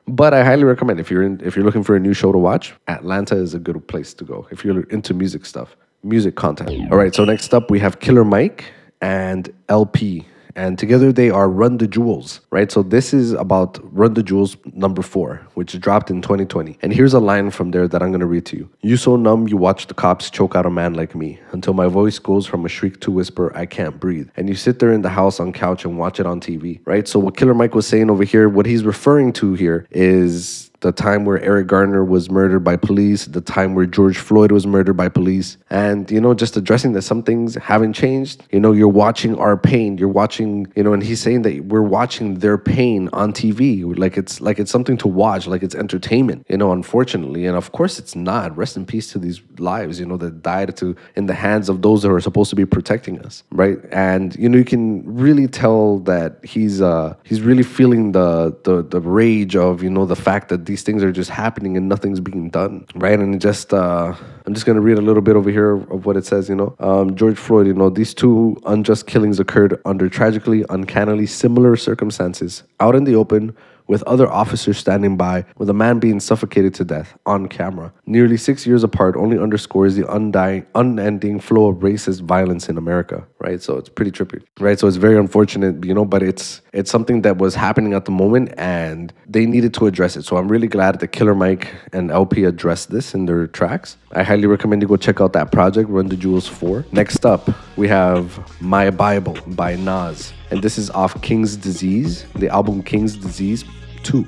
But 0.08 0.34
I 0.34 0.44
highly 0.44 0.64
recommend 0.64 1.00
if 1.00 1.10
you're 1.12 1.24
in, 1.24 1.40
if 1.44 1.56
you're 1.56 1.66
looking 1.66 1.84
for 1.84 1.96
a 1.96 2.00
new 2.00 2.14
show 2.14 2.32
to 2.32 2.38
watch, 2.38 2.74
Atlanta 2.88 3.36
is 3.36 3.54
a 3.54 3.60
good 3.60 3.88
place 3.88 4.14
to 4.16 4.24
go 4.24 4.48
if 4.52 4.66
you're 4.66 4.84
into 4.84 5.14
music 5.14 5.46
stuff, 5.46 5.76
music 6.04 6.36
content. 6.36 6.92
All 6.92 6.98
right, 6.98 7.14
so 7.14 7.24
next 7.24 7.54
up 7.54 7.70
we 7.70 7.80
have 7.80 8.00
Killer 8.00 8.26
Mike 8.26 8.66
and 9.02 9.54
El-P 9.70 10.26
and 10.56 10.78
together 10.78 11.12
they 11.12 11.30
are 11.30 11.50
Run 11.50 11.78
the 11.78 11.88
Jewels, 11.88 12.42
right? 12.50 12.72
So 12.72 12.84
this 12.84 13.14
is 13.14 13.34
about 13.34 13.80
Run 13.96 14.14
the 14.14 14.24
Jewels 14.24 14.58
number 14.74 15.02
four, 15.02 15.46
which 15.54 15.80
dropped 15.80 16.10
in 16.10 16.22
2020. 16.22 16.78
And 16.82 16.94
here's 16.94 17.14
a 17.14 17.20
line 17.20 17.52
from 17.52 17.72
there 17.72 17.88
that 17.88 18.02
I'm 18.02 18.12
gonna 18.12 18.26
read 18.26 18.46
to 18.48 18.58
you. 18.58 18.70
You 18.82 18.98
so 18.98 19.16
numb, 19.16 19.48
you 19.48 19.58
watch 19.58 19.88
the 19.88 19.94
cops 19.94 20.30
choke 20.30 20.56
out 20.56 20.66
a 20.66 20.70
man 20.70 20.94
like 20.94 21.16
me 21.16 21.40
until 21.52 21.74
my 21.74 21.88
voice 21.88 22.20
goes 22.20 22.46
from 22.46 22.66
a 22.66 22.70
shriek 22.70 23.00
to 23.02 23.12
whisper, 23.12 23.56
I 23.56 23.66
can't 23.66 24.00
breathe. 24.00 24.30
And 24.36 24.50
you 24.50 24.56
sit 24.56 24.80
there 24.80 24.92
in 24.92 25.02
the 25.02 25.10
house 25.10 25.40
on 25.40 25.54
couch 25.54 25.86
and 25.86 25.98
watch 25.98 26.20
it 26.20 26.26
on 26.26 26.40
TV, 26.40 26.80
right? 26.86 27.08
So 27.08 27.20
what 27.20 27.38
Killer 27.38 27.54
Mike 27.54 27.76
was 27.76 27.88
saying 27.88 28.10
over 28.10 28.24
here, 28.24 28.50
what 28.50 28.66
he's 28.66 28.84
referring 28.84 29.34
to 29.34 29.54
here 29.54 29.88
is 29.92 30.71
the 30.82 30.92
time 30.92 31.26
where 31.26 31.40
Eric 31.42 31.68
Garner 31.68 32.04
was 32.04 32.30
murdered 32.30 32.62
by 32.62 32.76
police, 32.76 33.26
the 33.26 33.42
time 33.42 33.76
where 33.76 33.86
George 33.86 34.18
Floyd 34.18 34.52
was 34.52 34.66
murdered 34.68 34.98
by 34.98 35.10
police, 35.10 35.58
and 35.70 36.10
you 36.10 36.20
know, 36.20 36.34
just 36.34 36.58
addressing 36.58 36.94
that 36.94 37.04
some 37.04 37.24
things 37.24 37.56
haven't 37.56 37.94
changed. 37.94 38.44
You 38.52 38.60
know, 38.60 38.72
you're 38.72 38.88
watching 38.88 39.38
our 39.38 39.56
pain, 39.58 39.98
you're 39.98 40.10
watching, 40.10 40.72
you 40.76 40.84
know, 40.84 40.94
and 40.94 41.04
he's 41.04 41.22
saying 41.22 41.44
that 41.44 41.66
we're 41.66 41.82
watching 41.82 42.40
their 42.40 42.58
pain 42.58 43.10
on 43.14 43.32
TV, 43.32 43.98
like 43.98 44.18
it's 44.18 44.42
like 44.42 44.60
it's 44.60 44.72
something 44.72 44.98
to 44.98 45.08
watch, 45.08 45.46
like 45.48 45.62
it's 45.64 45.76
entertainment. 45.76 46.46
You 46.50 46.58
know, 46.58 46.72
unfortunately, 46.72 47.46
and 47.46 47.56
of 47.56 47.72
course 47.72 48.00
it's 48.00 48.16
not. 48.16 48.58
Rest 48.58 48.76
in 48.76 48.86
peace 48.86 49.12
to 49.12 49.20
these 49.20 49.42
lives, 49.60 50.00
you 50.00 50.06
know, 50.06 50.18
that 50.18 50.42
died 50.42 50.76
to 50.78 50.96
in 51.16 51.28
the 51.28 51.36
hands 51.36 51.70
of 51.70 51.84
those 51.84 52.02
that 52.02 52.12
are 52.12 52.20
supposed 52.20 52.50
to 52.50 52.56
be 52.56 52.66
protecting 52.66 53.20
us, 53.22 53.44
right? 53.52 53.78
And 53.92 54.36
you 54.36 54.50
know, 54.50 54.58
you 54.58 54.66
can 54.66 55.04
really 55.06 55.48
tell 55.48 56.00
that 56.00 56.44
he's 56.44 56.82
uh 56.82 57.16
he's 57.24 57.42
really 57.42 57.64
feeling 57.64 58.14
the 58.14 58.58
the 58.64 58.82
the 58.82 59.00
rage 59.00 59.56
of 59.56 59.84
you 59.84 59.90
know 59.92 60.06
the 60.08 60.16
fact 60.16 60.50
that 60.50 60.71
these 60.72 60.84
things 60.84 61.04
are 61.04 61.12
just 61.12 61.30
happening 61.30 61.76
and 61.76 61.90
nothing's 61.90 62.22
being 62.22 62.50
done, 62.50 62.86
right? 62.96 63.20
And 63.20 63.42
just, 63.42 63.74
uh, 63.74 64.16
I'm 64.46 64.54
just 64.54 64.66
gonna 64.66 64.80
read 64.80 64.98
a 64.98 65.02
little 65.02 65.22
bit 65.22 65.36
over 65.36 65.50
here 65.50 65.74
of 65.74 66.06
what 66.06 66.16
it 66.16 66.26
says. 66.26 66.48
You 66.48 66.56
know, 66.56 66.74
um, 66.80 67.16
George 67.18 67.38
Floyd. 67.38 67.68
You 67.68 67.74
know, 67.74 67.90
these 67.90 68.14
two 68.14 68.56
unjust 68.66 69.06
killings 69.06 69.38
occurred 69.38 69.82
under 69.84 70.08
tragically, 70.08 70.64
uncannily 70.70 71.26
similar 71.26 71.76
circumstances, 71.76 72.64
out 72.80 72.96
in 72.96 73.04
the 73.04 73.16
open 73.16 73.54
with 73.92 74.04
other 74.04 74.32
officers 74.32 74.78
standing 74.78 75.18
by, 75.18 75.44
with 75.58 75.70
a 75.70 75.74
man 75.74 76.00
being 76.00 76.22
suffocated 76.22 76.74
to 76.74 76.86
death 76.86 77.14
on 77.26 77.46
camera. 77.50 77.92
Nearly 78.06 78.38
six 78.38 78.66
years 78.66 78.86
apart 78.86 79.18
only 79.18 79.38
underscores 79.38 79.96
the 79.96 80.10
undying, 80.10 80.66
unending 80.76 81.42
flow 81.42 81.68
of 81.68 81.80
racist 81.80 82.22
violence 82.22 82.70
in 82.70 82.78
America, 82.78 83.28
right? 83.40 83.62
So 83.62 83.76
it's 83.76 83.90
pretty 83.90 84.12
trippy, 84.12 84.42
right? 84.62 84.80
So 84.80 84.88
it's 84.88 84.96
very 84.96 85.18
unfortunate, 85.18 85.84
you 85.84 85.94
know, 85.94 86.06
but 86.06 86.24
it's 86.24 86.62
it's 86.72 86.90
something 86.90 87.22
that 87.24 87.38
was 87.38 87.54
happening 87.54 87.92
at 87.94 88.06
the 88.06 88.12
moment, 88.12 88.54
and 88.58 89.12
they 89.28 89.46
needed 89.46 89.74
to 89.74 89.88
address 89.88 90.16
it. 90.16 90.24
So 90.24 90.38
I'm 90.38 90.48
really 90.48 90.70
glad 90.70 91.02
that 91.02 91.10
Killer 91.10 91.36
Mike 91.36 91.68
and 91.92 92.12
El-P 92.12 92.46
addressed 92.46 92.92
this 92.92 93.14
in 93.14 93.26
their 93.26 93.48
tracks. 93.48 93.98
I 94.14 94.24
highly 94.24 94.48
recommend 94.48 94.82
you 94.82 94.88
go 94.88 94.96
check 94.96 95.20
out 95.20 95.34
that 95.34 95.52
project, 95.52 95.90
Run 95.90 96.08
the 96.08 96.16
Jewels 96.16 96.48
4. 96.48 96.86
Next 96.94 97.26
up, 97.26 97.50
we 97.76 97.90
have 97.90 98.40
My 98.62 98.90
Bible 98.90 99.38
by 99.48 99.76
Nas. 99.76 100.32
And 100.50 100.62
this 100.62 100.78
is 100.78 100.90
off 100.92 101.22
King's 101.22 101.58
Disease, 101.58 102.26
the 102.36 102.48
album 102.50 102.84
King's 102.84 103.16
Disease 103.18 103.66
2 104.04 104.26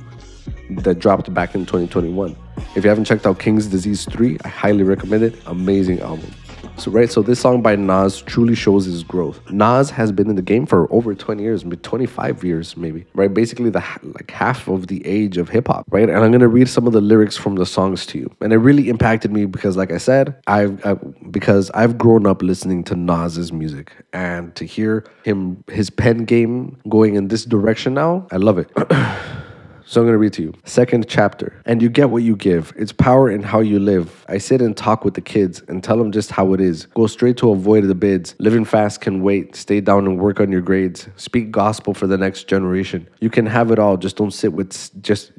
that 0.82 1.00
dropped 1.00 1.34
back 1.34 1.56
in 1.56 1.62
2021. 1.66 2.36
If 2.76 2.84
you 2.84 2.90
haven't 2.90 3.06
checked 3.06 3.26
out 3.26 3.40
King's 3.40 3.68
Disease 3.68 4.06
3, 4.06 4.38
I 4.44 4.48
highly 4.48 4.84
recommend 4.84 5.24
it. 5.24 5.36
Amazing 5.46 6.02
album. 6.02 6.32
So 6.78 6.90
right, 6.90 7.12
so 7.12 7.22
this 7.22 7.40
song 7.40 7.62
by 7.62 7.76
Nas 7.76 8.22
truly 8.22 8.56
shows 8.56 8.86
his 8.86 9.04
growth. 9.04 9.40
Nas 9.52 9.92
has 9.92 10.12
been 10.12 10.30
in 10.30 10.36
the 10.36 10.42
game 10.42 10.66
for 10.66 10.92
over 10.92 11.14
20 11.14 11.44
years, 11.44 11.64
maybe 11.64 11.78
25 11.78 12.44
years, 12.44 12.76
maybe. 12.76 13.06
Right, 13.14 13.32
basically 13.32 13.70
the 13.70 13.84
like 14.04 14.32
half 14.32 14.68
of 14.68 14.88
the 14.88 15.06
age 15.06 15.38
of 15.38 15.50
hip 15.50 15.68
hop. 15.68 15.86
Right, 15.92 16.10
and 16.10 16.18
I'm 16.18 16.32
gonna 16.32 16.48
read 16.48 16.68
some 16.68 16.88
of 16.88 16.94
the 16.94 17.02
lyrics 17.02 17.38
from 17.38 17.56
the 17.56 17.66
songs 17.66 18.06
to 18.08 18.18
you, 18.18 18.32
and 18.42 18.52
it 18.52 18.58
really 18.58 18.90
impacted 18.90 19.32
me 19.32 19.46
because, 19.46 19.78
like 19.78 19.92
I 19.92 19.98
said, 19.98 20.36
I've 20.48 20.84
I, 20.86 20.96
because 21.30 21.70
I've 21.72 21.98
grown 21.98 22.26
up 22.26 22.42
listening 22.42 22.84
to 22.86 22.96
Nas's 22.96 23.54
music, 23.54 23.94
and 24.12 24.56
to 24.56 24.66
hear 24.66 25.06
him 25.24 25.64
his 25.70 25.90
pen 25.90 26.26
game 26.26 26.78
going 26.90 27.16
in 27.16 27.28
this 27.28 27.46
direction 27.46 27.94
now, 27.94 28.28
I 28.32 28.38
love 28.38 28.58
it. 28.58 28.72
So 29.86 30.02
I'm 30.02 30.08
going 30.08 30.14
to 30.14 30.18
read 30.18 30.34
to 30.34 30.42
you. 30.42 30.54
Second 30.66 31.08
chapter. 31.08 31.62
And 31.66 31.82
you 31.82 31.90
get 31.90 32.10
what 32.10 32.24
you 32.24 32.36
give. 32.36 32.74
It's 32.76 32.92
power 32.92 33.30
in 33.30 33.44
how 33.44 33.60
you 33.60 33.80
live. 33.80 34.26
I 34.28 34.38
sit 34.38 34.62
and 34.62 34.76
talk 34.76 35.04
with 35.04 35.14
the 35.14 35.22
kids 35.22 35.62
and 35.68 35.84
tell 35.84 35.98
them 35.98 36.12
just 36.12 36.32
how 36.32 36.54
it 36.54 36.62
is. 36.62 36.86
Go 36.88 37.08
straight 37.08 37.38
to 37.38 37.52
avoid 37.52 37.84
the 37.86 37.96
bids. 37.96 38.36
Living 38.40 38.66
fast 38.66 39.02
can 39.02 39.22
wait. 39.22 39.56
Stay 39.56 39.82
down 39.82 40.06
and 40.06 40.20
work 40.20 40.40
on 40.40 40.52
your 40.52 40.62
grades. 40.62 41.08
Speak 41.18 41.52
gospel 41.52 41.94
for 41.94 42.08
the 42.08 42.18
next 42.18 42.48
generation. 42.48 43.08
You 43.20 43.30
can 43.30 43.46
have 43.46 43.72
it 43.72 43.80
all. 43.80 43.98
Just 43.98 44.16
don't 44.16 44.32
sit 44.32 44.54
with 44.54 44.74
just 45.02 45.32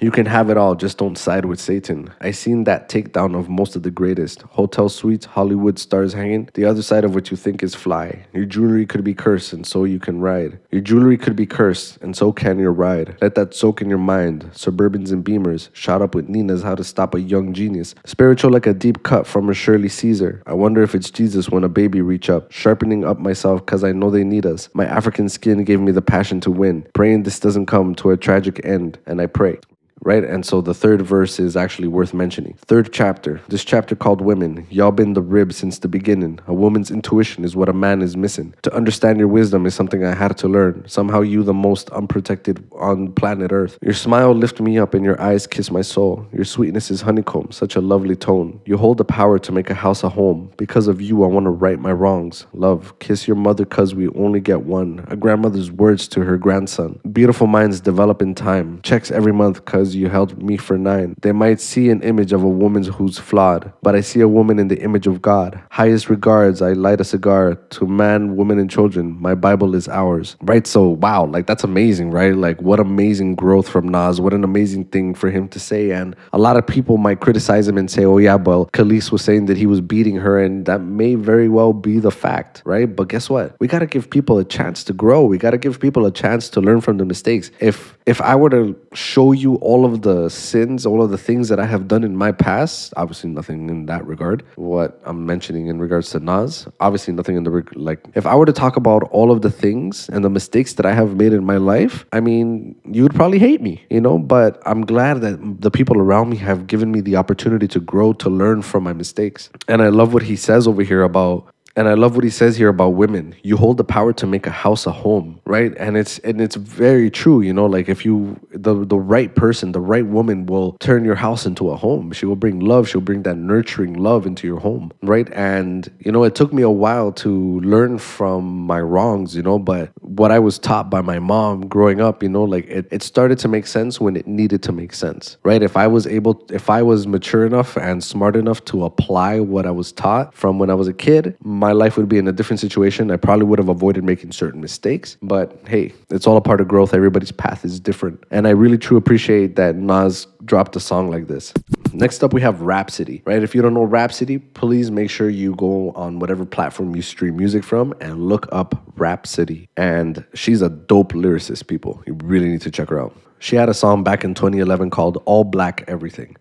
you 0.00 0.10
can 0.10 0.26
have 0.26 0.50
it 0.50 0.56
all, 0.56 0.74
just 0.74 0.98
don't 0.98 1.16
side 1.16 1.44
with 1.44 1.60
Satan. 1.60 2.12
I 2.20 2.32
seen 2.32 2.64
that 2.64 2.88
takedown 2.88 3.38
of 3.38 3.48
most 3.48 3.76
of 3.76 3.84
the 3.84 3.90
greatest. 3.90 4.42
Hotel 4.42 4.88
suites, 4.88 5.24
Hollywood 5.24 5.78
stars 5.78 6.12
hanging, 6.12 6.50
the 6.54 6.64
other 6.64 6.82
side 6.82 7.04
of 7.04 7.14
what 7.14 7.30
you 7.30 7.36
think 7.36 7.62
is 7.62 7.74
fly. 7.74 8.26
Your 8.32 8.44
jewelry 8.44 8.86
could 8.86 9.04
be 9.04 9.14
cursed, 9.14 9.52
and 9.52 9.64
so 9.64 9.84
you 9.84 10.00
can 10.00 10.20
ride. 10.20 10.58
Your 10.70 10.80
jewelry 10.80 11.16
could 11.16 11.36
be 11.36 11.46
cursed, 11.46 11.98
and 12.02 12.16
so 12.16 12.32
can 12.32 12.58
your 12.58 12.72
ride. 12.72 13.16
Let 13.20 13.36
that 13.36 13.54
soak 13.54 13.80
in 13.80 13.88
your 13.88 13.98
mind. 13.98 14.50
Suburbans 14.52 15.12
and 15.12 15.24
Beamers, 15.24 15.68
shot 15.72 16.02
up 16.02 16.14
with 16.14 16.28
Nina's 16.28 16.62
how 16.62 16.74
to 16.74 16.84
stop 16.84 17.14
a 17.14 17.20
young 17.20 17.52
genius. 17.52 17.94
Spiritual 18.04 18.50
like 18.50 18.66
a 18.66 18.74
deep 18.74 19.04
cut 19.04 19.26
from 19.28 19.48
a 19.48 19.54
Shirley 19.54 19.88
Caesar. 19.88 20.42
I 20.44 20.54
wonder 20.54 20.82
if 20.82 20.94
it's 20.94 21.10
Jesus 21.10 21.50
when 21.50 21.62
a 21.62 21.68
baby 21.68 22.00
reach 22.00 22.28
up. 22.28 22.50
Sharpening 22.50 23.04
up 23.04 23.18
myself 23.18 23.64
cause 23.64 23.84
I 23.84 23.92
know 23.92 24.10
they 24.10 24.24
need 24.24 24.44
us. 24.44 24.68
My 24.74 24.86
African 24.86 25.28
skin 25.28 25.64
gave 25.64 25.80
me 25.80 25.92
the 25.92 26.02
passion 26.02 26.40
to 26.40 26.50
win. 26.50 26.86
Praying 26.94 27.22
this 27.22 27.38
doesn't 27.38 27.66
come 27.66 27.94
to 27.96 28.10
a 28.10 28.16
tragic 28.16 28.60
end, 28.64 28.98
and 29.06 29.20
I 29.20 29.26
pray 29.26 29.58
right? 30.04 30.24
And 30.24 30.44
so 30.44 30.60
the 30.60 30.74
third 30.74 31.02
verse 31.02 31.40
is 31.40 31.56
actually 31.56 31.88
worth 31.88 32.14
mentioning. 32.14 32.54
Third 32.66 32.92
chapter, 32.92 33.40
this 33.48 33.64
chapter 33.64 33.96
called 33.96 34.20
Women. 34.20 34.66
Y'all 34.70 34.92
been 34.92 35.14
the 35.14 35.22
rib 35.22 35.52
since 35.52 35.78
the 35.78 35.88
beginning. 35.88 36.38
A 36.46 36.54
woman's 36.54 36.90
intuition 36.90 37.44
is 37.44 37.56
what 37.56 37.68
a 37.68 37.72
man 37.72 38.02
is 38.02 38.16
missing. 38.16 38.54
To 38.62 38.74
understand 38.74 39.18
your 39.18 39.28
wisdom 39.28 39.66
is 39.66 39.74
something 39.74 40.04
I 40.04 40.14
had 40.14 40.36
to 40.38 40.48
learn. 40.48 40.84
Somehow 40.86 41.22
you 41.22 41.42
the 41.42 41.54
most 41.54 41.90
unprotected 41.90 42.64
on 42.72 43.12
planet 43.12 43.52
Earth. 43.52 43.78
Your 43.82 43.94
smile 43.94 44.32
lift 44.32 44.60
me 44.60 44.78
up 44.78 44.94
and 44.94 45.04
your 45.04 45.20
eyes 45.20 45.46
kiss 45.46 45.70
my 45.70 45.82
soul. 45.82 46.26
Your 46.32 46.44
sweetness 46.44 46.90
is 46.90 47.00
honeycomb, 47.00 47.50
such 47.50 47.76
a 47.76 47.80
lovely 47.80 48.16
tone. 48.16 48.60
You 48.64 48.76
hold 48.76 48.98
the 48.98 49.04
power 49.04 49.38
to 49.38 49.52
make 49.52 49.70
a 49.70 49.74
house 49.74 50.02
a 50.04 50.08
home. 50.08 50.52
Because 50.56 50.88
of 50.88 51.00
you, 51.00 51.24
I 51.24 51.26
want 51.26 51.44
to 51.44 51.50
right 51.50 51.78
my 51.78 51.92
wrongs. 51.92 52.46
Love, 52.52 52.98
kiss 52.98 53.26
your 53.26 53.36
mother 53.36 53.64
cause 53.64 53.94
we 53.94 54.08
only 54.08 54.40
get 54.40 54.62
one. 54.62 55.04
A 55.08 55.16
grandmother's 55.16 55.70
words 55.70 56.08
to 56.08 56.20
her 56.22 56.36
grandson. 56.36 57.00
Beautiful 57.12 57.46
minds 57.46 57.80
develop 57.80 58.20
in 58.20 58.34
time. 58.34 58.80
Checks 58.82 59.10
every 59.10 59.32
month 59.32 59.64
cause 59.64 59.93
you 59.94 60.08
held 60.08 60.42
me 60.42 60.56
for 60.56 60.78
nine. 60.78 61.14
They 61.22 61.32
might 61.32 61.60
see 61.60 61.90
an 61.90 62.02
image 62.02 62.32
of 62.32 62.42
a 62.42 62.48
woman 62.48 62.84
who's 62.84 63.18
flawed, 63.18 63.72
but 63.82 63.94
I 63.94 64.00
see 64.00 64.20
a 64.20 64.28
woman 64.28 64.58
in 64.58 64.68
the 64.68 64.80
image 64.80 65.06
of 65.06 65.22
God. 65.22 65.60
Highest 65.70 66.08
regards, 66.08 66.62
I 66.62 66.72
light 66.72 67.00
a 67.00 67.04
cigar 67.04 67.54
to 67.54 67.86
man, 67.86 68.36
woman, 68.36 68.58
and 68.58 68.70
children. 68.70 69.20
My 69.20 69.34
Bible 69.34 69.74
is 69.74 69.88
ours. 69.88 70.36
Right? 70.42 70.66
So, 70.66 70.88
wow, 70.88 71.26
like 71.26 71.46
that's 71.46 71.64
amazing, 71.64 72.10
right? 72.10 72.34
Like, 72.34 72.60
what 72.62 72.80
amazing 72.80 73.34
growth 73.34 73.68
from 73.68 73.88
Nas. 73.88 74.20
What 74.20 74.34
an 74.34 74.44
amazing 74.44 74.86
thing 74.86 75.14
for 75.14 75.30
him 75.30 75.48
to 75.48 75.60
say. 75.60 75.90
And 75.90 76.16
a 76.32 76.38
lot 76.38 76.56
of 76.56 76.66
people 76.66 76.96
might 76.96 77.20
criticize 77.20 77.66
him 77.68 77.78
and 77.78 77.90
say, 77.90 78.04
oh, 78.04 78.18
yeah, 78.18 78.36
well, 78.36 78.66
Kelis 78.72 79.10
was 79.10 79.22
saying 79.22 79.46
that 79.46 79.56
he 79.56 79.66
was 79.66 79.80
beating 79.80 80.16
her, 80.16 80.38
and 80.38 80.66
that 80.66 80.80
may 80.80 81.14
very 81.14 81.48
well 81.48 81.72
be 81.72 81.98
the 81.98 82.10
fact, 82.10 82.62
right? 82.64 82.94
But 82.94 83.08
guess 83.08 83.30
what? 83.30 83.56
We 83.60 83.68
got 83.68 83.80
to 83.80 83.86
give 83.86 84.10
people 84.10 84.38
a 84.38 84.44
chance 84.44 84.84
to 84.84 84.92
grow. 84.92 85.24
We 85.24 85.38
got 85.38 85.50
to 85.50 85.58
give 85.58 85.80
people 85.80 86.06
a 86.06 86.10
chance 86.10 86.48
to 86.50 86.60
learn 86.60 86.80
from 86.80 86.98
the 86.98 87.04
mistakes. 87.04 87.50
If 87.60 87.96
if 88.06 88.20
I 88.20 88.36
were 88.36 88.50
to 88.50 88.76
show 88.92 89.32
you 89.32 89.56
all 89.74 89.84
of 89.84 90.02
the 90.02 90.28
sins, 90.28 90.86
all 90.86 91.02
of 91.02 91.10
the 91.10 91.18
things 91.18 91.48
that 91.48 91.58
I 91.58 91.66
have 91.66 91.88
done 91.88 92.04
in 92.04 92.16
my 92.16 92.30
past, 92.30 92.94
obviously 92.96 93.28
nothing 93.30 93.68
in 93.68 93.86
that 93.86 94.06
regard. 94.06 94.44
What 94.54 95.00
I'm 95.04 95.26
mentioning 95.26 95.66
in 95.66 95.80
regards 95.80 96.10
to 96.10 96.20
Nas, 96.20 96.68
obviously 96.78 97.12
nothing 97.12 97.36
in 97.36 97.42
the 97.42 97.50
reg- 97.50 97.76
like. 97.88 97.98
If 98.14 98.24
I 98.24 98.36
were 98.36 98.46
to 98.46 98.52
talk 98.52 98.76
about 98.76 99.02
all 99.10 99.32
of 99.32 99.42
the 99.42 99.50
things 99.50 100.08
and 100.10 100.24
the 100.24 100.30
mistakes 100.30 100.74
that 100.74 100.86
I 100.86 100.92
have 100.92 101.16
made 101.16 101.32
in 101.32 101.44
my 101.44 101.56
life, 101.56 102.06
I 102.12 102.20
mean, 102.20 102.76
you 102.96 103.02
would 103.02 103.16
probably 103.16 103.40
hate 103.40 103.60
me, 103.60 103.84
you 103.90 104.00
know. 104.00 104.16
But 104.16 104.62
I'm 104.64 104.82
glad 104.86 105.22
that 105.22 105.60
the 105.60 105.72
people 105.72 105.98
around 105.98 106.30
me 106.30 106.36
have 106.36 106.68
given 106.68 106.92
me 106.92 107.00
the 107.00 107.16
opportunity 107.16 107.66
to 107.74 107.80
grow, 107.80 108.12
to 108.12 108.30
learn 108.30 108.62
from 108.62 108.84
my 108.84 108.92
mistakes. 108.92 109.50
And 109.66 109.82
I 109.82 109.88
love 109.88 110.14
what 110.14 110.22
he 110.22 110.36
says 110.36 110.68
over 110.68 110.84
here 110.84 111.02
about 111.02 111.52
and 111.76 111.88
I 111.88 111.94
love 111.94 112.14
what 112.14 112.24
he 112.24 112.30
says 112.30 112.56
here 112.56 112.68
about 112.68 112.90
women. 112.90 113.34
You 113.42 113.56
hold 113.56 113.78
the 113.78 113.84
power 113.84 114.12
to 114.14 114.26
make 114.26 114.46
a 114.46 114.50
house 114.50 114.86
a 114.86 114.92
home, 114.92 115.40
right? 115.44 115.72
And 115.76 115.96
it's 115.96 116.18
and 116.20 116.40
it's 116.40 116.54
very 116.56 117.10
true, 117.10 117.40
you 117.40 117.52
know, 117.52 117.66
like 117.66 117.88
if 117.88 118.04
you 118.04 118.38
the 118.50 118.84
the 118.84 118.98
right 118.98 119.34
person, 119.34 119.72
the 119.72 119.80
right 119.80 120.06
woman 120.06 120.46
will 120.46 120.72
turn 120.78 121.04
your 121.04 121.16
house 121.16 121.46
into 121.46 121.70
a 121.70 121.76
home. 121.76 122.12
She 122.12 122.26
will 122.26 122.36
bring 122.36 122.60
love, 122.60 122.88
she'll 122.88 123.00
bring 123.00 123.22
that 123.24 123.36
nurturing 123.36 123.94
love 123.94 124.24
into 124.26 124.46
your 124.46 124.60
home, 124.60 124.92
right? 125.02 125.28
And 125.32 125.90
you 125.98 126.12
know, 126.12 126.22
it 126.22 126.34
took 126.34 126.52
me 126.52 126.62
a 126.62 126.70
while 126.70 127.10
to 127.12 127.60
learn 127.60 127.98
from 127.98 128.44
my 128.66 128.80
wrongs, 128.80 129.34
you 129.34 129.42
know, 129.42 129.58
but 129.58 129.90
what 130.00 130.30
I 130.30 130.38
was 130.38 130.58
taught 130.58 130.90
by 130.90 131.00
my 131.00 131.18
mom 131.18 131.66
growing 131.66 132.00
up, 132.00 132.22
you 132.22 132.28
know, 132.28 132.44
like 132.44 132.66
it, 132.66 132.86
it 132.92 133.02
started 133.02 133.38
to 133.40 133.48
make 133.48 133.66
sense 133.66 134.00
when 134.00 134.14
it 134.16 134.28
needed 134.28 134.62
to 134.64 134.72
make 134.72 134.94
sense, 134.94 135.38
right? 135.42 135.62
If 135.62 135.76
I 135.76 135.88
was 135.88 136.06
able 136.06 136.44
if 136.50 136.70
I 136.70 136.82
was 136.82 137.08
mature 137.08 137.44
enough 137.44 137.76
and 137.76 138.02
smart 138.04 138.36
enough 138.36 138.64
to 138.66 138.84
apply 138.84 139.40
what 139.40 139.66
I 139.66 139.72
was 139.72 139.90
taught 139.90 140.34
from 140.34 140.60
when 140.60 140.70
I 140.70 140.74
was 140.74 140.86
a 140.86 140.92
kid, 140.92 141.36
life 141.72 141.96
would 141.96 142.08
be 142.08 142.18
in 142.18 142.28
a 142.28 142.32
different 142.32 142.60
situation. 142.60 143.10
I 143.10 143.16
probably 143.16 143.46
would 143.46 143.58
have 143.58 143.68
avoided 143.68 144.04
making 144.04 144.32
certain 144.32 144.60
mistakes. 144.60 145.16
But 145.22 145.58
hey, 145.66 145.92
it's 146.10 146.26
all 146.26 146.36
a 146.36 146.40
part 146.40 146.60
of 146.60 146.68
growth. 146.68 146.94
Everybody's 146.94 147.32
path 147.32 147.64
is 147.64 147.80
different. 147.80 148.22
And 148.30 148.46
I 148.46 148.50
really 148.50 148.78
truly 148.78 148.98
appreciate 148.98 149.56
that 149.56 149.76
Nas 149.76 150.26
dropped 150.44 150.76
a 150.76 150.80
song 150.80 151.10
like 151.10 151.26
this. 151.26 151.52
Next 151.92 152.24
up, 152.24 152.32
we 152.32 152.40
have 152.40 152.60
Rapsody, 152.60 153.22
right? 153.24 153.42
If 153.42 153.54
you 153.54 153.62
don't 153.62 153.74
know 153.74 153.84
Rapsody, 153.84 154.38
please 154.38 154.90
make 154.90 155.10
sure 155.10 155.28
you 155.30 155.54
go 155.54 155.92
on 155.92 156.18
whatever 156.18 156.44
platform 156.44 156.96
you 156.96 157.02
stream 157.02 157.36
music 157.36 157.62
from 157.62 157.94
and 158.00 158.28
look 158.28 158.48
up 158.52 158.82
Rapsody. 158.96 159.68
And 159.76 160.24
she's 160.34 160.60
a 160.60 160.68
dope 160.68 161.12
lyricist, 161.12 161.66
people. 161.66 162.02
You 162.06 162.18
really 162.24 162.48
need 162.48 162.62
to 162.62 162.70
check 162.70 162.88
her 162.88 163.00
out. 163.00 163.16
She 163.38 163.56
had 163.56 163.68
a 163.68 163.74
song 163.74 164.02
back 164.02 164.24
in 164.24 164.34
2011 164.34 164.90
called 164.90 165.22
All 165.24 165.44
Black 165.44 165.84
Everything. 165.86 166.36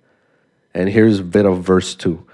And 0.73 0.89
here's 0.89 1.19
a 1.19 1.23
bit 1.23 1.45
of 1.45 1.61
verse 1.61 1.95
two. 1.95 2.25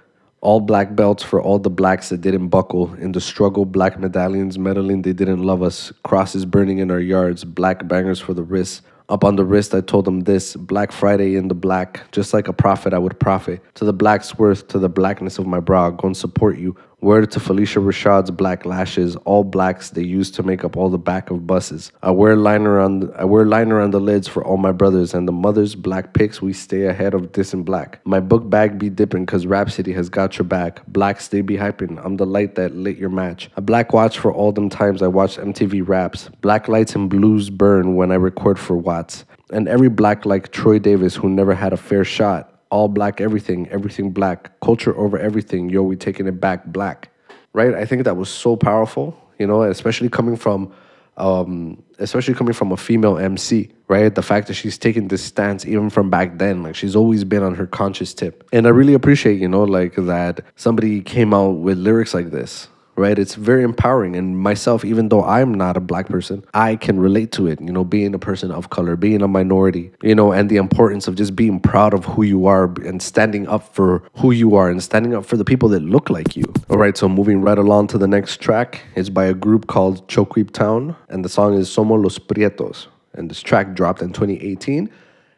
All 0.41 0.61
black 0.61 0.95
belts 0.95 1.21
for 1.21 1.41
all 1.41 1.59
the 1.59 1.69
blacks 1.69 2.09
that 2.09 2.21
didn't 2.21 2.47
buckle. 2.47 2.93
In 2.93 3.11
the 3.11 3.19
struggle, 3.19 3.65
black 3.65 3.99
medallions 3.99 4.57
medaling 4.57 5.03
they 5.03 5.11
didn't 5.11 5.43
love 5.43 5.61
us. 5.61 5.91
Crosses 6.03 6.45
burning 6.45 6.77
in 6.77 6.91
our 6.91 6.99
yards. 6.99 7.43
Black 7.43 7.87
bangers 7.87 8.21
for 8.21 8.33
the 8.33 8.43
wrists. 8.43 8.81
Up 9.09 9.23
on 9.23 9.35
the 9.35 9.43
wrist, 9.43 9.73
I 9.73 9.81
told 9.81 10.05
them 10.05 10.21
this 10.21 10.55
Black 10.55 10.91
Friday 10.91 11.35
in 11.35 11.47
the 11.47 11.55
black. 11.55 12.09
Just 12.11 12.31
like 12.31 12.47
a 12.47 12.53
prophet, 12.53 12.93
I 12.93 12.99
would 12.99 13.19
profit. 13.19 13.61
To 13.75 13.85
the 13.85 13.91
black's 13.91 14.37
worth, 14.37 14.67
to 14.67 14.77
the 14.77 14.87
blackness 14.87 15.39
of 15.39 15.47
my 15.47 15.59
brow. 15.59 15.89
Go 15.89 16.07
and 16.07 16.15
support 16.15 16.59
you. 16.59 16.75
Word 17.01 17.31
to 17.31 17.39
Phylicia 17.39 17.81
Rashad's 17.81 18.29
black 18.29 18.65
lashes, 18.65 19.15
all 19.17 19.45
blacks 19.45 19.91
they 19.91 20.03
used 20.03 20.35
to 20.35 20.43
make 20.43 20.65
up 20.65 20.75
all 20.75 20.89
the 20.89 20.97
back 20.97 21.31
of 21.31 21.47
buses. 21.47 21.93
I 22.03 22.11
wear 22.11 22.35
liner 22.35 22.77
on 22.77 23.09
I 23.15 23.23
wear 23.23 23.45
liner 23.45 23.79
on 23.79 23.91
the 23.91 24.01
lids 24.01 24.27
for 24.27 24.43
all 24.43 24.57
my 24.57 24.73
brothers 24.73 25.13
and 25.13 25.25
the 25.25 25.31
mothers 25.31 25.75
black 25.75 26.13
picks 26.13 26.41
we 26.41 26.51
stay 26.51 26.87
ahead 26.87 27.13
of 27.13 27.31
this 27.31 27.53
in 27.53 27.63
black. 27.63 28.01
My 28.03 28.19
book 28.19 28.49
bag 28.49 28.77
be 28.77 28.89
dipping 28.89 29.25
cause 29.25 29.45
Rapsody 29.45 29.93
has 29.93 30.09
got 30.09 30.37
your 30.37 30.45
back. 30.45 30.85
Blacks 30.87 31.29
they 31.29 31.39
be 31.39 31.55
hyping. 31.55 32.03
I'm 32.03 32.17
the 32.17 32.25
light 32.25 32.55
that 32.55 32.75
lit 32.75 32.97
your 32.97 33.09
match. 33.09 33.49
A 33.55 33.61
black 33.61 33.93
watch 33.93 34.19
for 34.19 34.33
all 34.33 34.51
them 34.51 34.67
times 34.69 35.01
I 35.01 35.07
watched 35.07 35.37
MTV 35.37 35.87
raps. 35.87 36.29
Black 36.41 36.67
lights 36.67 36.95
and 36.95 37.09
blues 37.09 37.49
burn 37.49 37.95
when 37.95 38.11
I 38.11 38.15
record 38.15 38.59
for 38.59 38.75
Watts. 38.75 39.23
And 39.51 39.69
every 39.69 39.89
black 39.89 40.25
like 40.25 40.51
Troy 40.51 40.79
Davis 40.79 41.15
who 41.15 41.29
never 41.29 41.55
had 41.55 41.71
a 41.71 41.77
fair 41.77 42.03
shot. 42.03 42.58
All 42.69 42.87
black 42.87 43.19
everything, 43.19 43.67
everything 43.69 44.11
black. 44.11 44.59
Culture 44.61 44.95
over 44.97 45.17
everything. 45.17 45.69
Yo, 45.69 45.83
we 45.83 45.95
taking 45.95 46.27
it 46.27 46.39
back 46.39 46.65
black. 46.65 47.09
Right? 47.53 47.73
I 47.73 47.85
think 47.85 48.03
that 48.03 48.15
was 48.15 48.29
so 48.29 48.55
powerful, 48.55 49.19
you 49.39 49.47
know, 49.47 49.63
especially 49.63 50.09
coming 50.09 50.35
from 50.35 50.71
um, 51.19 51.83
especially 51.99 52.33
coming 52.33 52.53
from 52.53 52.71
a 52.71 52.77
female 52.77 53.17
MC, 53.17 53.69
right? 53.87 54.13
The 54.13 54.21
fact 54.21 54.47
that 54.47 54.53
she's 54.53 54.77
taking 54.77 55.09
this 55.09 55.21
stance 55.21 55.65
even 55.65 55.89
from 55.89 56.09
back 56.09 56.37
then, 56.37 56.63
like 56.63 56.75
she's 56.75 56.95
always 56.95 57.23
been 57.23 57.43
on 57.43 57.55
her 57.55 57.67
conscious 57.67 58.13
tip. 58.13 58.47
And 58.53 58.65
I 58.65 58.69
really 58.69 58.93
appreciate, 58.93 59.39
you 59.39 59.47
know, 59.47 59.63
like 59.63 59.95
that 59.95 60.41
somebody 60.55 61.01
came 61.01 61.33
out 61.33 61.57
with 61.57 61.77
lyrics 61.77 62.13
like 62.13 62.31
this, 62.31 62.69
right? 62.99 63.17
It's 63.17 63.35
very 63.35 63.63
empowering. 63.63 64.15
And 64.15 64.37
myself, 64.37 64.83
even 64.85 65.09
though 65.09 65.23
I'm 65.23 65.53
not 65.53 65.77
a 65.77 65.79
black 65.79 66.07
person, 66.07 66.43
I 66.53 66.75
can 66.75 66.99
relate 66.99 67.31
to 67.33 67.47
it, 67.47 67.59
you 67.61 67.71
know, 67.71 67.83
being 67.83 68.13
a 68.13 68.19
person 68.19 68.51
of 68.51 68.69
color, 68.69 68.95
being 68.95 69.21
a 69.21 69.27
minority, 69.27 69.91
you 70.03 70.13
know, 70.13 70.31
and 70.31 70.49
the 70.49 70.57
importance 70.57 71.07
of 71.07 71.15
just 71.15 71.35
being 71.35 71.59
proud 71.59 71.93
of 71.93 72.05
who 72.05 72.23
you 72.23 72.45
are 72.45 72.65
and 72.85 73.01
standing 73.01 73.47
up 73.47 73.73
for 73.73 74.03
who 74.17 74.31
you 74.31 74.55
are 74.55 74.69
and 74.69 74.83
standing 74.83 75.15
up 75.15 75.25
for 75.25 75.37
the 75.37 75.45
people 75.45 75.69
that 75.69 75.81
look 75.81 76.09
like 76.09 76.35
you. 76.35 76.45
All 76.69 76.77
right, 76.77 76.95
so 76.97 77.07
moving 77.09 77.41
right 77.41 77.57
along 77.57 77.87
to 77.87 77.97
the 77.97 78.07
next 78.07 78.41
track 78.41 78.81
is 78.95 79.09
by 79.09 79.25
a 79.25 79.33
group 79.33 79.67
called 79.67 80.07
ChocQuibTown, 80.07 80.95
and 81.09 81.23
the 81.23 81.29
song 81.29 81.53
is 81.53 81.69
Somos 81.69 82.03
los 82.03 82.19
Prietos. 82.19 82.87
And 83.13 83.29
this 83.29 83.41
track 83.41 83.73
dropped 83.73 84.01
in 84.01 84.13
2018. 84.13 84.89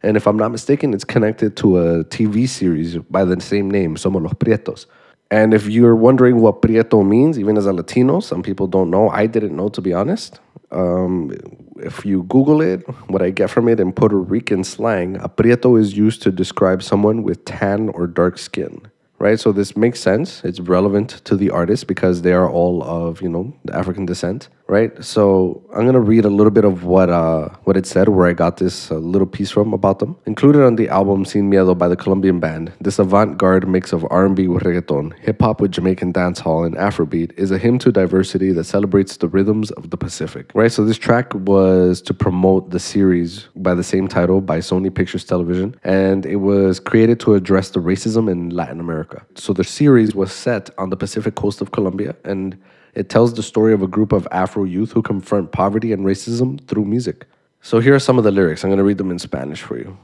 And 0.04 0.18
if 0.18 0.28
I'm 0.28 0.38
not 0.38 0.52
mistaken, 0.52 0.94
it's 0.94 1.04
connected 1.04 1.56
to 1.58 1.78
a 1.78 2.04
TV 2.06 2.50
series 2.50 2.98
by 2.98 3.24
the 3.24 3.40
same 3.40 3.70
name, 3.70 3.96
Somos 3.96 4.22
los 4.24 4.34
Prietos. 4.34 4.88
And 5.32 5.54
if 5.54 5.66
you're 5.68 5.96
wondering 5.96 6.42
what 6.42 6.62
Prieto 6.62 7.08
means, 7.08 7.40
even 7.40 7.58
as 7.58 7.66
a 7.66 7.72
Latino, 7.72 8.20
some 8.20 8.44
people 8.44 8.68
don't 8.68 8.90
know. 8.90 9.10
I 9.10 9.28
didn't 9.28 9.56
know, 9.56 9.70
to 9.70 9.82
be 9.82 9.94
honest. 9.94 10.42
Um, 10.72 11.32
if 11.78 12.06
you 12.06 12.24
Google 12.24 12.62
it, 12.62 12.82
what 13.08 13.22
I 13.22 13.30
get 13.30 13.50
from 13.50 13.70
it 13.70 13.80
in 13.80 13.94
Puerto 13.94 14.18
Rican 14.18 14.66
slang, 14.66 15.16
a 15.16 15.30
Prieto 15.30 15.80
is 15.80 15.96
used 15.96 16.22
to 16.24 16.32
describe 16.32 16.84
someone 16.84 17.24
with 17.24 17.46
tan 17.46 17.90
or 17.90 18.08
dark 18.08 18.38
skin 18.38 18.88
right? 19.22 19.40
So 19.40 19.52
this 19.52 19.78
makes 19.78 20.00
sense. 20.00 20.44
It's 20.44 20.60
relevant 20.60 21.10
to 21.26 21.38
the 21.38 21.52
artist 21.52 21.86
because 21.86 22.24
they 22.24 22.34
are 22.34 22.50
all 22.50 22.84
of 22.84 23.22
you 23.22 23.30
know 23.30 23.54
African 23.72 24.06
descent, 24.06 24.50
right? 24.72 25.04
So 25.04 25.62
I'm 25.76 25.86
gonna 25.86 26.00
read 26.00 26.24
a 26.24 26.30
little 26.30 26.50
bit 26.50 26.64
of 26.64 26.86
what 26.86 27.10
uh, 27.10 27.50
what 27.66 27.76
it 27.76 27.86
said, 27.86 28.08
where 28.08 28.26
I 28.26 28.34
got 28.34 28.56
this 28.58 28.90
uh, 28.90 28.96
little 28.96 29.28
piece 29.28 29.52
from 29.52 29.74
about 29.74 30.00
them. 30.00 30.16
Included 30.26 30.64
on 30.64 30.78
the 30.78 30.88
album 30.88 31.26
"Sin 31.26 31.52
Miedo" 31.52 31.78
by 31.78 31.90
the 31.90 31.98
Colombian 31.98 32.40
band, 32.40 32.72
this 32.80 32.98
avant-garde 32.98 33.68
mix 33.68 33.92
of 33.92 34.08
R&B 34.10 34.48
with 34.48 34.64
reggaeton, 34.64 35.14
hip 35.20 35.42
hop 35.42 35.60
with 35.60 35.72
Jamaican 35.72 36.14
dancehall, 36.14 36.66
and 36.66 36.76
Afrobeat 36.76 37.38
is 37.38 37.52
a 37.52 37.58
hymn 37.58 37.78
to 37.80 37.92
diversity 37.92 38.54
that 38.54 38.64
celebrates 38.64 39.18
the 39.18 39.28
rhythms 39.28 39.72
of 39.72 39.90
the 39.90 39.98
Pacific, 39.98 40.50
right? 40.54 40.72
So 40.72 40.86
this 40.86 40.98
track 40.98 41.34
was 41.34 42.02
to 42.04 42.14
promote 42.14 42.70
the 42.70 42.80
series 42.80 43.50
by 43.58 43.74
the 43.76 43.84
same 43.84 44.08
title 44.08 44.40
by 44.40 44.60
Sony 44.60 44.94
Pictures 44.94 45.26
Television, 45.26 45.76
and 45.84 46.26
it 46.26 46.38
was 46.38 46.80
created 46.80 47.20
to 47.20 47.36
address 47.36 47.72
the 47.72 47.82
racism 47.82 48.32
in 48.32 48.50
Latin 48.52 48.80
America. 48.80 49.22
So 49.36 49.52
the 49.52 49.66
series 49.66 50.16
was 50.16 50.32
set 50.32 50.70
on 50.78 50.92
the 50.92 50.98
Pacific 50.98 51.36
coast 51.36 51.60
of 51.60 51.72
Colombia 51.72 52.16
and 52.24 52.58
it 52.94 53.10
tells 53.10 53.34
the 53.34 53.44
story 53.44 53.74
of 53.74 53.82
a 53.82 53.88
group 53.88 54.12
of 54.12 54.28
Afro 54.32 54.64
youth 54.64 54.92
who 54.92 55.02
confront 55.02 55.52
poverty 55.52 55.94
and 55.94 56.06
racism 56.06 56.66
through 56.68 56.86
music. 56.86 57.26
So 57.62 57.80
here 57.80 57.94
are 57.96 58.00
some 58.00 58.18
of 58.18 58.24
the 58.24 58.32
lyrics. 58.32 58.64
I'm 58.64 58.70
going 58.70 58.80
to 58.80 58.84
read 58.84 58.98
them 58.98 59.12
in 59.12 59.20
Spanish 59.20 59.62
for 59.62 59.78
you. 59.78 59.98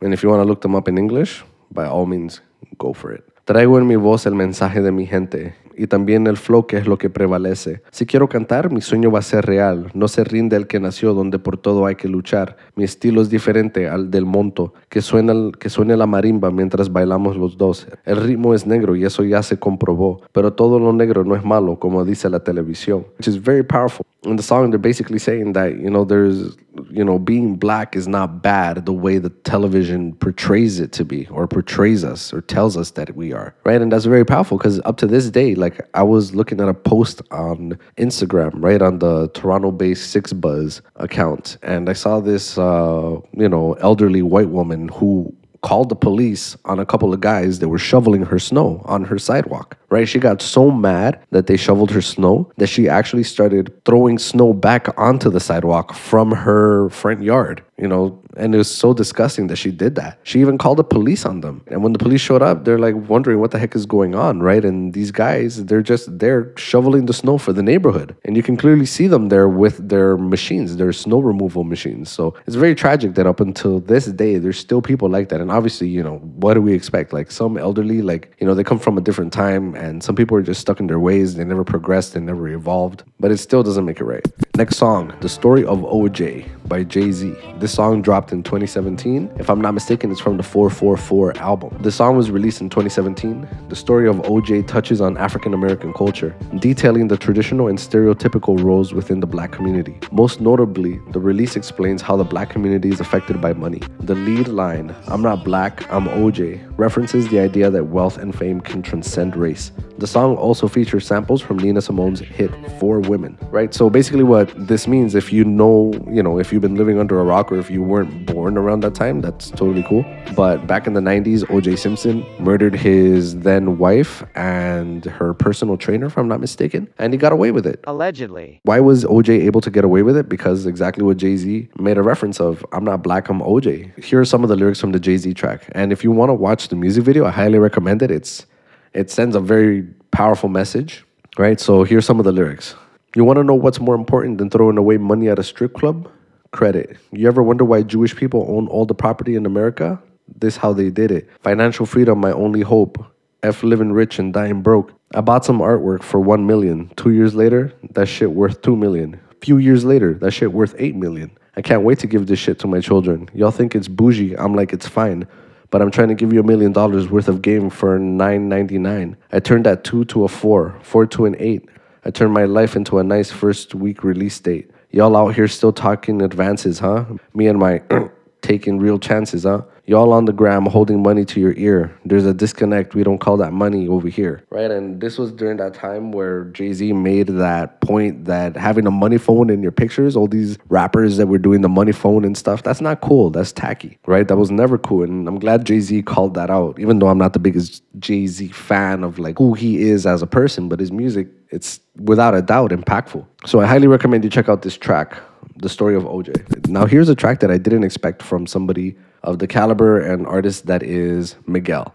And 0.00 0.12
if 0.12 0.22
you 0.22 0.28
want 0.28 0.40
to 0.40 0.44
look 0.44 0.60
them 0.60 0.74
up 0.74 0.88
in 0.88 0.98
English, 0.98 1.42
by 1.72 1.86
all 1.86 2.06
means, 2.06 2.40
go 2.78 2.92
for 2.92 3.12
it. 3.12 3.24
Traigo 3.46 3.78
en 3.78 3.86
mi 3.86 3.96
voz 3.96 4.26
el 4.26 4.34
mensaje 4.34 4.82
de 4.82 4.92
mi 4.92 5.06
gente 5.06 5.54
y 5.78 5.86
también 5.86 6.26
el 6.26 6.36
flow 6.36 6.66
que 6.66 6.76
es 6.76 6.86
lo 6.86 6.98
que 6.98 7.08
prevalece. 7.08 7.82
Si 7.90 8.04
quiero 8.04 8.28
cantar, 8.28 8.70
mi 8.72 8.80
sueño 8.80 9.10
va 9.10 9.20
a 9.20 9.22
ser 9.22 9.46
real. 9.46 9.90
No 9.94 10.08
se 10.08 10.24
rinde 10.24 10.56
el 10.56 10.66
que 10.66 10.80
nació 10.80 11.14
donde 11.14 11.38
por 11.38 11.56
todo 11.56 11.86
hay 11.86 11.94
que 11.94 12.08
luchar. 12.08 12.56
Mi 12.74 12.84
estilo 12.84 13.22
es 13.22 13.30
diferente 13.30 13.88
al 13.88 14.10
del 14.10 14.26
monto, 14.26 14.74
que, 14.88 15.00
suena, 15.00 15.32
suene 15.66 15.96
la 15.96 16.06
marimba 16.06 16.50
mientras 16.50 16.92
bailamos 16.92 17.36
los 17.36 17.56
dos. 17.56 17.86
El 18.04 18.16
ritmo 18.16 18.54
es 18.54 18.66
negro 18.66 18.96
y 18.96 19.04
eso 19.04 19.24
ya 19.24 19.42
se 19.42 19.58
comprobó, 19.58 20.20
pero 20.32 20.52
todo 20.52 20.78
lo 20.78 20.92
negro 20.92 21.24
no 21.24 21.36
es 21.36 21.44
malo, 21.44 21.78
como 21.78 22.04
dice 22.04 22.28
la 22.28 22.40
televisión. 22.40 23.06
Which 23.18 23.28
is 23.28 23.42
very 23.42 23.62
powerful. 23.62 24.04
In 24.28 24.36
the 24.36 24.42
song, 24.42 24.70
they're 24.70 24.78
basically 24.78 25.18
saying 25.18 25.54
that, 25.54 25.78
you 25.78 25.88
know, 25.88 26.04
there's, 26.04 26.56
you 26.90 27.02
know, 27.02 27.18
being 27.18 27.56
black 27.56 27.96
is 27.96 28.06
not 28.06 28.42
bad 28.42 28.84
the 28.84 28.92
way 28.92 29.18
the 29.18 29.30
television 29.30 30.14
portrays 30.16 30.80
it 30.80 30.92
to 30.92 31.04
be 31.04 31.26
or 31.28 31.46
portrays 31.46 32.04
us 32.04 32.32
or 32.32 32.42
tells 32.42 32.76
us 32.76 32.90
that 32.92 33.16
we 33.16 33.32
are, 33.32 33.54
right? 33.64 33.80
And 33.80 33.90
that's 33.90 34.04
very 34.04 34.26
powerful 34.26 34.58
because 34.58 34.80
up 34.84 34.98
to 34.98 35.06
this 35.06 35.30
day, 35.30 35.54
like 35.54 35.80
I 35.94 36.02
was 36.02 36.34
looking 36.34 36.60
at 36.60 36.68
a 36.68 36.74
post 36.74 37.22
on 37.30 37.78
Instagram, 37.96 38.52
right, 38.56 38.82
on 38.82 38.98
the 38.98 39.28
Toronto 39.28 39.70
based 39.70 40.14
6ixBuzz 40.14 40.82
account, 40.96 41.56
and 41.62 41.88
I 41.88 41.94
saw 41.94 42.20
this, 42.20 42.58
uh, 42.58 43.20
you 43.32 43.48
know, 43.48 43.72
elderly 43.74 44.22
white 44.22 44.50
woman 44.50 44.88
who 44.88 45.34
called 45.62 45.88
the 45.88 45.96
police 45.96 46.56
on 46.64 46.78
a 46.78 46.86
couple 46.86 47.12
of 47.12 47.20
guys 47.20 47.58
that 47.58 47.68
were 47.68 47.78
shoveling 47.78 48.22
her 48.22 48.38
snow 48.38 48.82
on 48.84 49.04
her 49.04 49.18
sidewalk. 49.18 49.76
Right? 49.90 50.06
She 50.08 50.18
got 50.18 50.42
so 50.42 50.70
mad 50.70 51.24
that 51.30 51.46
they 51.46 51.56
shoveled 51.56 51.90
her 51.92 52.02
snow 52.02 52.50
that 52.58 52.66
she 52.66 52.88
actually 52.88 53.24
started 53.24 53.72
throwing 53.84 54.18
snow 54.18 54.52
back 54.52 54.88
onto 54.98 55.30
the 55.30 55.40
sidewalk 55.40 55.94
from 55.94 56.30
her 56.32 56.90
front 56.90 57.22
yard. 57.22 57.62
You 57.78 57.86
know, 57.86 58.20
and 58.36 58.54
it 58.54 58.58
was 58.58 58.74
so 58.74 58.92
disgusting 58.92 59.46
that 59.46 59.56
she 59.56 59.70
did 59.70 59.94
that. 59.94 60.18
She 60.24 60.40
even 60.40 60.58
called 60.58 60.78
the 60.78 60.84
police 60.84 61.24
on 61.24 61.42
them. 61.42 61.62
And 61.68 61.82
when 61.82 61.92
the 61.92 61.98
police 61.98 62.20
showed 62.20 62.42
up, 62.42 62.64
they're 62.64 62.78
like 62.78 62.96
wondering 63.08 63.38
what 63.38 63.52
the 63.52 63.58
heck 63.58 63.76
is 63.76 63.86
going 63.86 64.16
on, 64.16 64.40
right? 64.40 64.64
And 64.64 64.92
these 64.94 65.12
guys, 65.12 65.64
they're 65.66 65.82
just 65.82 66.18
they're 66.18 66.52
shoveling 66.56 67.06
the 67.06 67.12
snow 67.12 67.38
for 67.38 67.52
the 67.52 67.62
neighborhood. 67.62 68.16
And 68.24 68.36
you 68.36 68.42
can 68.42 68.56
clearly 68.56 68.84
see 68.84 69.06
them 69.06 69.28
there 69.28 69.48
with 69.48 69.88
their 69.88 70.16
machines, 70.16 70.76
their 70.76 70.92
snow 70.92 71.20
removal 71.20 71.62
machines. 71.62 72.10
So 72.10 72.34
it's 72.46 72.56
very 72.56 72.74
tragic 72.74 73.14
that 73.14 73.26
up 73.26 73.38
until 73.38 73.78
this 73.78 74.06
day, 74.06 74.38
there's 74.38 74.58
still 74.58 74.82
people 74.82 75.08
like 75.08 75.28
that. 75.28 75.40
And 75.40 75.52
obviously, 75.52 75.88
you 75.88 76.02
know, 76.02 76.18
what 76.18 76.54
do 76.54 76.62
we 76.62 76.72
expect? 76.72 77.12
Like 77.12 77.30
some 77.30 77.56
elderly, 77.56 78.02
like, 78.02 78.34
you 78.40 78.46
know, 78.46 78.54
they 78.54 78.64
come 78.64 78.80
from 78.80 78.98
a 78.98 79.00
different 79.00 79.32
time 79.32 79.76
and 79.78 80.02
some 80.02 80.16
people 80.16 80.36
are 80.36 80.42
just 80.42 80.60
stuck 80.60 80.80
in 80.80 80.86
their 80.88 80.98
ways. 80.98 81.36
They 81.36 81.44
never 81.44 81.64
progressed, 81.64 82.14
they 82.14 82.20
never 82.20 82.48
evolved. 82.48 83.04
But 83.20 83.30
it 83.30 83.38
still 83.38 83.62
doesn't 83.62 83.84
make 83.84 84.00
it 84.00 84.04
right. 84.04 84.26
Next 84.56 84.76
song, 84.76 85.14
The 85.20 85.28
Story 85.28 85.64
of 85.64 85.78
OJ 85.78 86.46
by 86.68 86.84
Jay 86.84 87.10
Z. 87.10 87.34
This 87.56 87.72
song 87.72 88.02
dropped 88.02 88.32
in 88.32 88.42
2017. 88.42 89.30
If 89.38 89.48
I'm 89.48 89.60
not 89.60 89.74
mistaken, 89.74 90.10
it's 90.10 90.20
from 90.20 90.36
the 90.36 90.42
444 90.42 91.38
album. 91.38 91.76
The 91.80 91.90
song 91.90 92.16
was 92.16 92.30
released 92.30 92.60
in 92.60 92.68
2017. 92.68 93.48
The 93.68 93.76
story 93.76 94.08
of 94.08 94.16
OJ 94.16 94.66
touches 94.68 95.00
on 95.00 95.16
African 95.16 95.54
American 95.54 95.92
culture, 95.92 96.36
detailing 96.58 97.08
the 97.08 97.16
traditional 97.16 97.68
and 97.68 97.78
stereotypical 97.78 98.62
roles 98.62 98.92
within 98.92 99.20
the 99.20 99.26
black 99.26 99.52
community. 99.52 99.98
Most 100.12 100.40
notably, 100.40 101.00
the 101.12 101.20
release 101.20 101.56
explains 101.56 102.02
how 102.02 102.16
the 102.16 102.24
black 102.24 102.50
community 102.50 102.90
is 102.90 103.00
affected 103.00 103.40
by 103.40 103.52
money. 103.52 103.82
The 104.00 104.14
lead 104.14 104.48
line, 104.48 104.94
I'm 105.06 105.22
not 105.22 105.44
black, 105.44 105.90
I'm 105.92 106.06
OJ, 106.06 106.74
references 106.76 107.28
the 107.28 107.40
idea 107.40 107.70
that 107.70 107.84
wealth 107.84 108.18
and 108.18 108.36
fame 108.36 108.60
can 108.60 108.82
transcend 108.82 109.36
race. 109.36 109.72
The 109.98 110.06
song 110.06 110.36
also 110.36 110.68
features 110.68 111.04
samples 111.04 111.42
from 111.42 111.58
Nina 111.58 111.80
Simone's 111.80 112.20
hit 112.20 112.52
Four 112.78 113.00
Women, 113.00 113.36
right? 113.50 113.74
So 113.74 113.90
basically 113.90 114.22
what 114.22 114.48
this 114.68 114.86
means 114.86 115.16
if 115.16 115.32
you 115.32 115.44
know, 115.44 115.92
you 116.08 116.22
know, 116.22 116.38
if 116.38 116.52
you've 116.52 116.62
been 116.62 116.76
living 116.76 117.00
under 117.00 117.18
a 117.18 117.24
rock 117.24 117.50
or 117.50 117.58
if 117.58 117.68
you 117.68 117.82
weren't 117.82 118.24
born 118.24 118.56
around 118.56 118.84
that 118.84 118.94
time, 118.94 119.20
that's 119.20 119.50
totally 119.50 119.82
cool. 119.82 120.04
But 120.36 120.68
back 120.68 120.86
in 120.86 120.92
the 120.92 121.00
90s, 121.00 121.40
OJ 121.46 121.76
Simpson 121.80 122.24
murdered 122.38 122.76
his 122.76 123.40
then 123.40 123.76
wife 123.76 124.22
and 124.36 125.04
her 125.04 125.34
personal 125.34 125.76
trainer, 125.76 126.06
if 126.06 126.16
I'm 126.16 126.28
not 126.28 126.38
mistaken, 126.38 126.88
and 126.98 127.12
he 127.12 127.18
got 127.18 127.32
away 127.32 127.50
with 127.50 127.66
it. 127.66 127.82
Allegedly. 127.88 128.60
Why 128.62 128.78
was 128.78 129.04
OJ 129.04 129.30
able 129.46 129.60
to 129.62 129.70
get 129.70 129.84
away 129.84 130.02
with 130.02 130.16
it? 130.16 130.28
Because 130.28 130.64
exactly 130.64 131.02
what 131.02 131.16
Jay 131.16 131.36
Z 131.36 131.70
made 131.80 131.98
a 131.98 132.02
reference 132.04 132.38
of 132.38 132.64
I'm 132.70 132.84
not 132.84 133.02
black, 133.02 133.28
I'm 133.28 133.40
OJ. 133.40 134.04
Here 134.04 134.20
are 134.20 134.24
some 134.24 134.44
of 134.44 134.48
the 134.48 134.54
lyrics 134.54 134.80
from 134.80 134.92
the 134.92 135.00
Jay 135.00 135.16
Z 135.16 135.34
track. 135.34 135.68
And 135.72 135.90
if 135.90 136.04
you 136.04 136.12
want 136.12 136.28
to 136.28 136.34
watch 136.34 136.68
the 136.68 136.76
music 136.76 137.02
video, 137.02 137.26
I 137.26 137.30
highly 137.30 137.58
recommend 137.58 138.00
it. 138.02 138.12
It's 138.12 138.46
it 138.94 139.10
sends 139.10 139.36
a 139.36 139.40
very 139.40 139.82
powerful 140.10 140.48
message, 140.48 141.04
right? 141.36 141.60
So 141.60 141.84
here's 141.84 142.06
some 142.06 142.18
of 142.18 142.24
the 142.24 142.32
lyrics. 142.32 142.74
You 143.14 143.24
want 143.24 143.38
to 143.38 143.44
know 143.44 143.54
what's 143.54 143.80
more 143.80 143.94
important 143.94 144.38
than 144.38 144.50
throwing 144.50 144.78
away 144.78 144.98
money 144.98 145.28
at 145.28 145.38
a 145.38 145.42
strip 145.42 145.74
club? 145.74 146.10
Credit. 146.50 146.96
You 147.12 147.26
ever 147.26 147.42
wonder 147.42 147.64
why 147.64 147.82
Jewish 147.82 148.16
people 148.16 148.46
own 148.48 148.68
all 148.68 148.86
the 148.86 148.94
property 148.94 149.34
in 149.34 149.46
America? 149.46 150.00
This 150.36 150.56
how 150.56 150.72
they 150.72 150.90
did 150.90 151.10
it. 151.10 151.28
Financial 151.40 151.86
freedom, 151.86 152.20
my 152.20 152.32
only 152.32 152.60
hope. 152.60 153.04
F 153.42 153.62
living 153.62 153.92
rich 153.92 154.18
and 154.18 154.32
dying 154.32 154.62
broke. 154.62 154.92
I 155.14 155.20
bought 155.20 155.44
some 155.44 155.60
artwork 155.60 156.02
for 156.02 156.20
1 156.20 156.46
million. 156.46 156.90
2 156.96 157.10
years 157.10 157.34
later, 157.34 157.72
that 157.90 158.06
shit 158.06 158.32
worth 158.32 158.62
2 158.62 158.76
million. 158.76 159.20
Few 159.40 159.58
years 159.58 159.84
later, 159.84 160.14
that 160.14 160.32
shit 160.32 160.52
worth 160.52 160.74
8 160.76 160.96
million. 160.96 161.30
I 161.56 161.62
can't 161.62 161.82
wait 161.82 161.98
to 162.00 162.06
give 162.06 162.26
this 162.26 162.38
shit 162.38 162.58
to 162.60 162.66
my 162.66 162.80
children. 162.80 163.28
Y'all 163.32 163.50
think 163.50 163.74
it's 163.74 163.88
bougie. 163.88 164.34
I'm 164.36 164.54
like 164.54 164.72
it's 164.72 164.88
fine. 164.88 165.26
But 165.70 165.82
I'm 165.82 165.90
trying 165.90 166.08
to 166.08 166.14
give 166.14 166.32
you 166.32 166.40
a 166.40 166.44
million 166.44 166.72
dollars 166.72 167.08
worth 167.08 167.28
of 167.28 167.42
game 167.42 167.68
for 167.68 167.98
9.99. 167.98 169.16
I 169.32 169.40
turned 169.40 169.66
that 169.66 169.84
2 169.84 170.06
to 170.06 170.24
a 170.24 170.28
4, 170.28 170.78
4 170.82 171.06
to 171.06 171.26
an 171.26 171.36
8. 171.38 171.68
I 172.04 172.10
turned 172.10 172.32
my 172.32 172.44
life 172.44 172.74
into 172.74 172.98
a 172.98 173.04
nice 173.04 173.30
first 173.30 173.74
week 173.74 174.02
release 174.02 174.40
date. 174.40 174.70
Y'all 174.90 175.14
out 175.16 175.34
here 175.34 175.48
still 175.48 175.72
talking 175.72 176.22
advances, 176.22 176.78
huh? 176.78 177.04
Me 177.34 177.46
and 177.48 177.58
my 177.58 177.82
taking 178.40 178.78
real 178.78 178.98
chances, 178.98 179.44
huh? 179.44 179.62
Y'all 179.88 180.12
on 180.12 180.26
the 180.26 180.34
gram 180.34 180.66
holding 180.66 181.02
money 181.02 181.24
to 181.24 181.40
your 181.40 181.54
ear. 181.54 181.98
There's 182.04 182.26
a 182.26 182.34
disconnect. 182.34 182.94
We 182.94 183.02
don't 183.02 183.16
call 183.16 183.38
that 183.38 183.54
money 183.54 183.88
over 183.88 184.06
here. 184.06 184.44
Right? 184.50 184.70
And 184.70 185.00
this 185.00 185.16
was 185.16 185.32
during 185.32 185.56
that 185.56 185.72
time 185.72 186.12
where 186.12 186.44
Jay 186.44 186.74
Z 186.74 186.92
made 186.92 187.28
that 187.28 187.80
point 187.80 188.26
that 188.26 188.54
having 188.54 188.86
a 188.86 188.90
money 188.90 189.16
phone 189.16 189.48
in 189.48 189.62
your 189.62 189.72
pictures, 189.72 190.14
all 190.14 190.26
these 190.26 190.58
rappers 190.68 191.16
that 191.16 191.28
were 191.28 191.38
doing 191.38 191.62
the 191.62 191.70
money 191.70 191.92
phone 191.92 192.26
and 192.26 192.36
stuff, 192.36 192.62
that's 192.62 192.82
not 192.82 193.00
cool. 193.00 193.30
That's 193.30 193.50
tacky. 193.50 193.96
Right? 194.04 194.28
That 194.28 194.36
was 194.36 194.50
never 194.50 194.76
cool. 194.76 195.04
And 195.04 195.26
I'm 195.26 195.38
glad 195.38 195.64
Jay 195.64 195.80
Z 195.80 196.02
called 196.02 196.34
that 196.34 196.50
out, 196.50 196.78
even 196.78 196.98
though 196.98 197.08
I'm 197.08 197.16
not 197.16 197.32
the 197.32 197.38
biggest 197.38 197.82
Jay 197.98 198.26
Z 198.26 198.48
fan 198.48 199.02
of 199.02 199.18
like 199.18 199.38
who 199.38 199.54
he 199.54 199.80
is 199.88 200.04
as 200.04 200.20
a 200.20 200.26
person, 200.26 200.68
but 200.68 200.80
his 200.80 200.92
music, 200.92 201.28
it's 201.48 201.80
without 201.96 202.34
a 202.34 202.42
doubt 202.42 202.72
impactful. 202.72 203.26
So 203.46 203.62
I 203.62 203.64
highly 203.64 203.86
recommend 203.86 204.22
you 204.22 204.28
check 204.28 204.50
out 204.50 204.60
this 204.60 204.76
track, 204.76 205.16
The 205.56 205.70
Story 205.70 205.96
of 205.96 206.02
OJ. 206.02 206.68
Now, 206.68 206.84
here's 206.84 207.08
a 207.08 207.14
track 207.14 207.40
that 207.40 207.50
I 207.50 207.56
didn't 207.56 207.84
expect 207.84 208.22
from 208.22 208.46
somebody 208.46 208.94
of 209.22 209.38
the 209.38 209.46
caliber 209.46 210.00
and 210.00 210.26
artist 210.26 210.66
that 210.66 210.82
is 210.82 211.36
Miguel, 211.46 211.94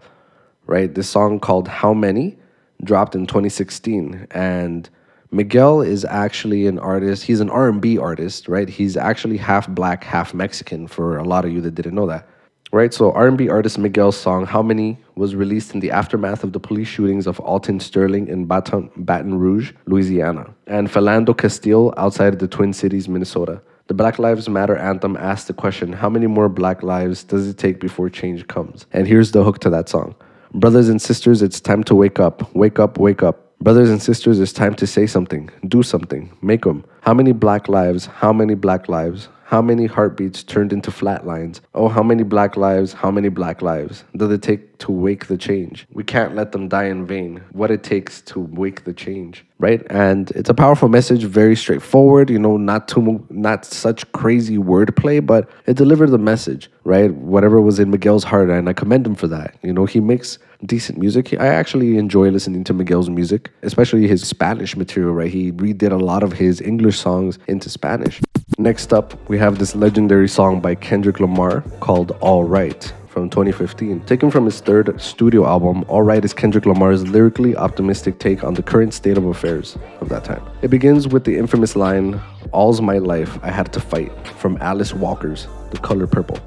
right? 0.66 0.94
This 0.94 1.08
song 1.08 1.40
called 1.40 1.68
How 1.68 1.94
Many 1.94 2.36
dropped 2.82 3.14
in 3.14 3.26
2016 3.26 4.26
and 4.30 4.90
Miguel 5.34 5.82
is 5.82 6.04
actually 6.04 6.68
an 6.68 6.78
artist. 6.78 7.24
He's 7.24 7.40
an 7.40 7.50
R&B 7.50 7.98
artist, 7.98 8.46
right? 8.46 8.68
He's 8.68 8.96
actually 8.96 9.36
half 9.36 9.68
black, 9.68 10.04
half 10.04 10.32
Mexican 10.32 10.86
for 10.86 11.16
a 11.16 11.24
lot 11.24 11.44
of 11.44 11.50
you 11.50 11.60
that 11.62 11.74
didn't 11.74 11.96
know 11.96 12.06
that. 12.06 12.28
Right? 12.70 12.94
So 12.94 13.12
R&B 13.12 13.48
artist 13.48 13.76
Miguel's 13.76 14.16
song 14.16 14.46
How 14.46 14.62
Many 14.62 14.96
was 15.16 15.34
released 15.34 15.74
in 15.74 15.80
the 15.80 15.90
aftermath 15.90 16.44
of 16.44 16.52
the 16.52 16.60
police 16.60 16.86
shootings 16.86 17.26
of 17.26 17.40
Alton 17.40 17.80
Sterling 17.80 18.28
in 18.28 18.46
Baton, 18.46 18.90
Baton 18.96 19.34
Rouge, 19.34 19.72
Louisiana, 19.86 20.54
and 20.68 20.88
Philando 20.88 21.36
Castile 21.36 21.92
outside 21.96 22.38
the 22.38 22.48
Twin 22.48 22.72
Cities, 22.72 23.08
Minnesota. 23.08 23.60
The 23.86 23.92
Black 23.92 24.18
Lives 24.18 24.48
Matter 24.48 24.76
anthem 24.76 25.14
asks 25.14 25.46
the 25.46 25.52
question, 25.52 25.92
how 25.92 26.08
many 26.08 26.26
more 26.26 26.48
black 26.48 26.82
lives 26.82 27.22
does 27.22 27.46
it 27.46 27.58
take 27.58 27.80
before 27.80 28.08
change 28.08 28.46
comes? 28.46 28.86
And 28.92 29.06
here's 29.06 29.32
the 29.32 29.44
hook 29.44 29.58
to 29.58 29.68
that 29.70 29.90
song. 29.90 30.14
Brothers 30.54 30.88
and 30.88 31.02
sisters, 31.02 31.42
it's 31.42 31.60
time 31.60 31.84
to 31.84 31.94
wake 31.94 32.18
up. 32.18 32.54
Wake 32.54 32.78
up, 32.78 32.96
wake 32.96 33.22
up. 33.22 33.54
Brothers 33.60 33.90
and 33.90 34.00
sisters, 34.00 34.40
it's 34.40 34.54
time 34.54 34.74
to 34.76 34.86
say 34.86 35.06
something, 35.06 35.50
do 35.68 35.82
something, 35.82 36.34
make 36.40 36.62
them. 36.62 36.82
How 37.02 37.12
many 37.12 37.32
black 37.32 37.68
lives? 37.68 38.06
How 38.06 38.32
many 38.32 38.54
black 38.54 38.88
lives? 38.88 39.28
How 39.54 39.62
many 39.62 39.86
heartbeats 39.86 40.42
turned 40.42 40.72
into 40.72 40.90
flat 40.90 41.28
lines? 41.28 41.60
Oh, 41.76 41.86
how 41.86 42.02
many 42.02 42.24
black 42.24 42.56
lives? 42.56 42.92
How 42.92 43.12
many 43.12 43.28
black 43.28 43.62
lives 43.62 44.02
does 44.16 44.32
it 44.32 44.42
take 44.42 44.78
to 44.78 44.90
wake 44.90 45.28
the 45.28 45.38
change? 45.38 45.86
We 45.92 46.02
can't 46.02 46.34
let 46.34 46.50
them 46.50 46.66
die 46.66 46.86
in 46.86 47.06
vain. 47.06 47.40
What 47.52 47.70
it 47.70 47.84
takes 47.84 48.20
to 48.22 48.40
wake 48.40 48.82
the 48.82 48.92
change, 48.92 49.44
right? 49.60 49.80
And 49.90 50.32
it's 50.32 50.50
a 50.50 50.54
powerful 50.54 50.88
message, 50.88 51.22
very 51.22 51.54
straightforward. 51.54 52.30
You 52.30 52.38
know, 52.40 52.56
not 52.56 52.88
too, 52.88 53.24
not 53.30 53.64
such 53.64 54.10
crazy 54.10 54.58
wordplay, 54.58 55.24
but 55.24 55.48
it 55.66 55.76
delivered 55.76 56.10
the 56.10 56.18
message, 56.18 56.68
right? 56.82 57.14
Whatever 57.14 57.60
was 57.60 57.78
in 57.78 57.92
Miguel's 57.92 58.24
heart, 58.24 58.50
and 58.50 58.68
I 58.68 58.72
commend 58.72 59.06
him 59.06 59.14
for 59.14 59.28
that. 59.28 59.54
You 59.62 59.72
know, 59.72 59.86
he 59.86 60.00
makes 60.00 60.36
decent 60.66 60.98
music. 60.98 61.32
I 61.38 61.46
actually 61.46 61.96
enjoy 61.96 62.30
listening 62.30 62.64
to 62.64 62.74
Miguel's 62.74 63.08
music, 63.08 63.52
especially 63.62 64.08
his 64.08 64.26
Spanish 64.26 64.76
material, 64.76 65.12
right? 65.12 65.30
He 65.30 65.52
redid 65.52 65.92
a 65.92 66.04
lot 66.04 66.24
of 66.24 66.32
his 66.32 66.60
English 66.60 66.98
songs 66.98 67.38
into 67.46 67.70
Spanish. 67.70 68.20
Next 68.58 68.92
up, 68.92 69.28
we 69.28 69.36
have 69.38 69.58
this 69.58 69.74
legendary 69.74 70.28
song 70.28 70.60
by 70.60 70.76
Kendrick 70.76 71.18
Lamar 71.18 71.62
called 71.80 72.12
All 72.20 72.44
Right 72.44 72.92
from 73.08 73.28
2015. 73.28 74.02
Taken 74.02 74.30
from 74.30 74.44
his 74.44 74.60
third 74.60 75.00
studio 75.00 75.44
album, 75.44 75.84
All 75.88 76.02
Right 76.02 76.24
is 76.24 76.32
Kendrick 76.32 76.64
Lamar's 76.64 77.04
lyrically 77.08 77.56
optimistic 77.56 78.20
take 78.20 78.44
on 78.44 78.54
the 78.54 78.62
current 78.62 78.94
state 78.94 79.18
of 79.18 79.26
affairs 79.26 79.76
of 80.00 80.08
that 80.10 80.22
time. 80.22 80.42
It 80.62 80.68
begins 80.68 81.08
with 81.08 81.24
the 81.24 81.36
infamous 81.36 81.74
line, 81.74 82.20
All's 82.52 82.80
my 82.80 82.98
life 82.98 83.40
I 83.42 83.50
had 83.50 83.72
to 83.72 83.80
fight, 83.80 84.12
from 84.38 84.56
Alice 84.60 84.94
Walker's 84.94 85.48
The 85.72 85.78
Color 85.78 86.06
Purple. 86.06 86.38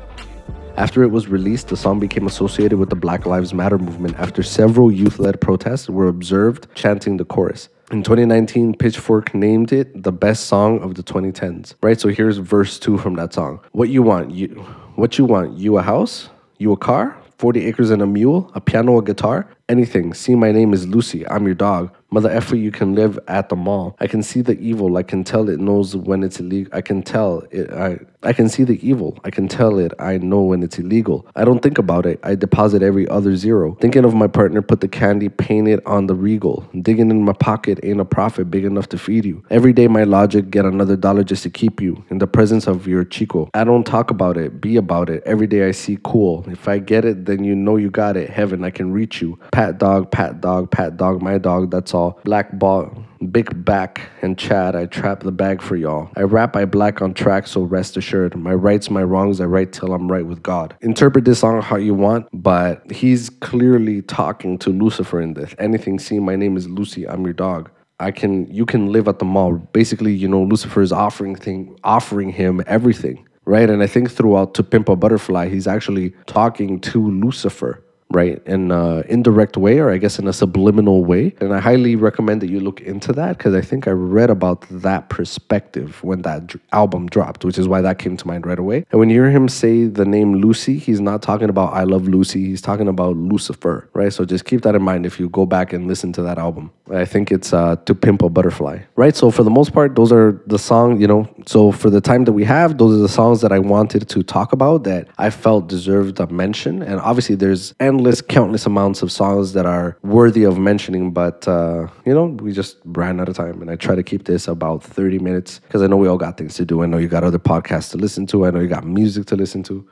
After 0.77 1.03
it 1.03 1.11
was 1.11 1.27
released, 1.27 1.67
the 1.67 1.77
song 1.77 1.99
became 1.99 2.25
associated 2.25 2.79
with 2.79 2.89
the 2.89 2.95
Black 2.95 3.25
Lives 3.25 3.53
Matter 3.53 3.77
movement 3.77 4.15
after 4.17 4.43
several 4.43 4.91
youth 4.91 5.19
led 5.19 5.41
protests 5.41 5.89
were 5.89 6.07
observed 6.07 6.67
chanting 6.73 7.17
the 7.17 7.25
chorus. 7.25 7.67
In 7.89 8.03
2019, 8.03 8.75
Pitchfork 8.75 9.33
named 9.33 9.71
it 9.71 10.03
the 10.03 10.11
best 10.11 10.47
song 10.47 10.81
of 10.81 10.95
the 10.95 11.03
2010s. 11.03 11.73
Right? 11.81 11.97
So 11.97 12.09
here's 12.09 12.37
verse 12.37 12.77
2 12.79 12.97
from 12.97 13.13
that 13.15 13.33
song. 13.33 13.61
What 13.71 13.87
you 13.87 14.03
want? 14.03 14.31
You 14.31 14.47
what 14.95 15.17
you 15.17 15.23
want? 15.23 15.57
You 15.57 15.77
a 15.77 15.81
house? 15.81 16.29
You 16.57 16.73
a 16.73 16.77
car? 16.77 17.17
40 17.37 17.65
acres 17.65 17.89
and 17.89 18.01
a 18.01 18.07
mule? 18.07 18.51
A 18.55 18.59
piano, 18.59 18.97
a 18.97 19.01
guitar? 19.01 19.47
Anything. 19.69 20.13
See, 20.13 20.35
my 20.35 20.51
name 20.51 20.73
is 20.73 20.85
Lucy. 20.85 21.25
I'm 21.29 21.45
your 21.45 21.55
dog. 21.55 21.89
Mother 22.09 22.29
effer, 22.29 22.55
you 22.55 22.71
can 22.71 22.95
live 22.95 23.19
at 23.27 23.49
the 23.49 23.55
mall. 23.55 23.95
I 23.99 24.07
can 24.07 24.23
see 24.23 24.41
the 24.41 24.57
evil. 24.59 24.95
I 24.95 25.03
can 25.03 25.23
tell 25.23 25.49
it 25.49 25.59
knows 25.59 25.95
when 25.95 26.23
it's 26.23 26.39
illegal. 26.39 26.71
I 26.73 26.81
can 26.81 27.03
tell 27.03 27.43
it. 27.51 27.69
I 27.71 27.99
I 28.23 28.33
can 28.33 28.49
see 28.49 28.63
the 28.63 28.85
evil. 28.85 29.17
I 29.23 29.29
can 29.29 29.47
tell 29.47 29.77
it. 29.77 29.93
I 29.99 30.17
know 30.17 30.41
when 30.41 30.63
it's 30.63 30.79
illegal. 30.79 31.27
I 31.35 31.45
don't 31.45 31.61
think 31.61 31.77
about 31.77 32.05
it. 32.05 32.19
I 32.23 32.35
deposit 32.35 32.81
every 32.81 33.07
other 33.07 33.35
zero. 33.35 33.77
Thinking 33.79 34.05
of 34.05 34.15
my 34.15 34.27
partner, 34.27 34.61
put 34.61 34.81
the 34.81 34.87
candy, 34.87 35.29
paint 35.29 35.67
it 35.67 35.85
on 35.85 36.07
the 36.07 36.15
regal. 36.15 36.67
Digging 36.81 37.11
in 37.11 37.23
my 37.23 37.33
pocket 37.33 37.79
ain't 37.83 37.99
a 37.99 38.05
profit 38.05 38.49
big 38.49 38.65
enough 38.65 38.89
to 38.89 38.97
feed 38.97 39.23
you. 39.23 39.43
Every 39.49 39.71
day, 39.71 39.87
my 39.87 40.03
logic 40.03 40.49
get 40.49 40.65
another 40.65 40.95
dollar 40.95 41.23
just 41.23 41.43
to 41.43 41.49
keep 41.49 41.79
you 41.79 42.03
in 42.09 42.17
the 42.17 42.27
presence 42.27 42.67
of 42.67 42.87
your 42.87 43.03
chico. 43.03 43.49
I 43.53 43.63
don't 43.63 43.85
talk 43.85 44.11
about 44.11 44.35
it. 44.37 44.59
Be 44.59 44.77
about 44.77 45.09
it. 45.09 45.23
Every 45.25 45.47
day 45.47 45.67
I 45.67 45.71
see 45.71 45.97
cool. 46.03 46.43
If 46.47 46.67
I 46.67 46.79
get 46.79 47.05
it, 47.05 47.25
then 47.25 47.43
you 47.43 47.55
know 47.55 47.75
you 47.75 47.89
got 47.89 48.17
it. 48.17 48.29
Heaven, 48.29 48.63
I 48.63 48.71
can 48.71 48.91
reach 48.91 49.21
you. 49.21 49.39
Pat 49.51 49.77
dog, 49.77 50.11
pat 50.11 50.41
dog, 50.41 50.71
pat 50.71 50.97
dog, 50.97 51.21
my 51.21 51.37
dog. 51.37 51.69
That's 51.71 51.93
all. 51.93 51.96
Black 52.23 52.57
ball, 52.57 53.03
big 53.31 53.65
back 53.65 54.09
and 54.21 54.37
Chad. 54.37 54.75
I 54.75 54.85
trap 54.85 55.21
the 55.21 55.31
bag 55.31 55.61
for 55.61 55.75
y'all. 55.75 56.09
I 56.15 56.21
rap, 56.21 56.55
I 56.55 56.65
black 56.65 57.01
on 57.01 57.13
track, 57.13 57.47
so 57.47 57.61
rest 57.61 57.97
assured. 57.97 58.35
My 58.35 58.53
rights, 58.53 58.89
my 58.89 59.03
wrongs, 59.03 59.41
I 59.41 59.45
write 59.45 59.73
till 59.73 59.93
I'm 59.93 60.11
right 60.11 60.25
with 60.25 60.43
God. 60.43 60.75
Interpret 60.81 61.25
this 61.25 61.39
song 61.39 61.61
how 61.61 61.77
you 61.77 61.93
want, 61.93 62.27
but 62.33 62.89
he's 62.91 63.29
clearly 63.29 64.01
talking 64.01 64.57
to 64.59 64.69
Lucifer 64.69 65.21
in 65.21 65.33
this. 65.33 65.53
Anything 65.59 65.99
see, 65.99 66.19
my 66.19 66.35
name 66.35 66.57
is 66.57 66.69
Lucy. 66.69 67.07
I'm 67.07 67.23
your 67.23 67.33
dog. 67.33 67.69
I 67.99 68.11
can, 68.11 68.45
you 68.53 68.65
can 68.65 68.91
live 68.91 69.07
at 69.07 69.19
the 69.19 69.25
mall. 69.25 69.53
Basically, 69.73 70.13
you 70.13 70.27
know, 70.27 70.43
Lucifer 70.43 70.81
is 70.81 70.91
offering 70.91 71.35
thing, 71.35 71.79
offering 71.83 72.29
him 72.31 72.61
everything, 72.67 73.27
right? 73.45 73.69
And 73.69 73.81
I 73.81 73.87
think 73.87 74.11
throughout 74.11 74.53
To 74.55 74.63
Pimp 74.63 74.87
a 74.89 74.95
Butterfly, 74.95 75.49
he's 75.49 75.67
actually 75.67 76.13
talking 76.27 76.79
to 76.81 77.09
Lucifer 77.09 77.83
right 78.09 78.41
in 78.45 78.71
an 78.71 79.03
indirect 79.09 79.57
way 79.57 79.79
or 79.79 79.91
i 79.91 79.97
guess 79.97 80.17
in 80.19 80.27
a 80.27 80.33
subliminal 80.33 81.03
way. 81.03 81.33
And 81.41 81.53
i 81.53 81.59
highly 81.59 81.95
recommend 81.95 82.41
that 82.41 82.49
you 82.49 82.59
look 82.59 82.81
into 82.81 83.11
that 83.13 83.37
because 83.37 83.53
i 83.53 83.61
think 83.61 83.87
i 83.87 83.91
read 83.91 84.29
about 84.29 84.65
that 84.69 85.09
perspective 85.09 86.03
when 86.03 86.21
that 86.21 86.47
dr- 86.47 86.63
album 86.71 87.07
dropped 87.07 87.43
which 87.43 87.57
is 87.57 87.67
why 87.67 87.81
that 87.81 87.99
came 87.99 88.15
to 88.17 88.27
mind 88.27 88.45
right 88.45 88.59
away. 88.59 88.85
And 88.91 88.99
when 88.99 89.09
you 89.09 89.21
hear 89.21 89.31
him 89.31 89.49
say 89.49 89.85
the 89.85 90.05
name 90.05 90.35
lucy 90.35 90.77
he's 90.77 91.01
not 91.01 91.21
talking 91.21 91.49
about 91.49 91.73
i 91.73 91.83
love 91.83 92.07
lucy 92.07 92.45
he's 92.45 92.61
talking 92.61 92.87
about 92.87 93.17
lucifer 93.17 93.89
right? 93.93 94.13
So 94.13 94.25
just 94.25 94.45
keep 94.45 94.61
that 94.61 94.75
in 94.75 94.81
mind 94.81 95.05
if 95.05 95.19
you 95.19 95.29
go 95.29 95.45
back 95.45 95.73
and 95.73 95.87
listen 95.87 96.13
to 96.13 96.21
that 96.23 96.37
album. 96.37 96.71
I 96.91 97.05
think 97.05 97.31
it's 97.31 97.51
uh, 97.51 97.75
to 97.85 97.95
pimp 97.95 98.21
a 98.21 98.29
butterfly 98.29 98.79
right? 98.95 99.15
So 99.15 99.31
for 99.31 99.43
the 99.43 99.49
most 99.49 99.73
part 99.73 99.95
those 99.95 100.11
are 100.11 100.41
the 100.47 100.59
songs 100.59 101.01
you 101.01 101.07
know 101.07 101.27
so 101.45 101.71
for 101.71 101.89
the 101.89 102.01
time 102.01 102.25
that 102.25 102.33
we 102.33 102.43
have 102.45 102.77
those 102.77 102.95
are 102.95 103.01
the 103.01 103.09
songs 103.09 103.41
that 103.41 103.51
i 103.51 103.59
wanted 103.59 104.07
to 104.07 104.23
talk 104.23 104.53
about 104.53 104.83
that 104.83 105.07
i 105.17 105.29
felt 105.29 105.67
deserved 105.67 106.19
a 106.19 106.27
mention. 106.27 106.81
And 106.81 106.99
obviously 106.99 107.35
there's 107.35 107.73
endless 107.79 107.96
countless 108.27 108.65
amounts 108.65 109.01
of 109.01 109.11
songs 109.11 109.53
that 109.53 109.65
are 109.65 109.97
worthy 110.03 110.43
of 110.43 110.57
mentioning 110.57 111.11
but 111.11 111.47
uh, 111.47 111.87
you 112.05 112.13
know 112.13 112.25
we 112.25 112.51
just 112.51 112.77
ran 112.85 113.19
out 113.19 113.29
of 113.29 113.35
time 113.35 113.61
and 113.61 113.71
i 113.71 113.75
try 113.75 113.95
to 113.95 114.03
keep 114.03 114.25
this 114.25 114.47
about 114.47 114.83
30 114.83 115.19
minutes 115.19 115.59
because 115.59 115.81
i 115.81 115.87
know 115.87 115.97
we 115.97 116.07
all 116.07 116.17
got 116.17 116.37
things 116.37 116.55
to 116.55 116.65
do. 116.65 116.83
I 116.83 116.85
know 116.85 116.97
you 116.97 117.07
got 117.07 117.23
other 117.23 117.39
podcasts 117.39 117.91
to 117.91 117.97
listen 117.97 118.27
to. 118.27 118.45
I 118.45 118.51
know 118.51 118.59
you 118.59 118.67
got 118.67 118.85
music 118.85 119.25
to 119.27 119.35
listen 119.35 119.63
to. 119.63 119.87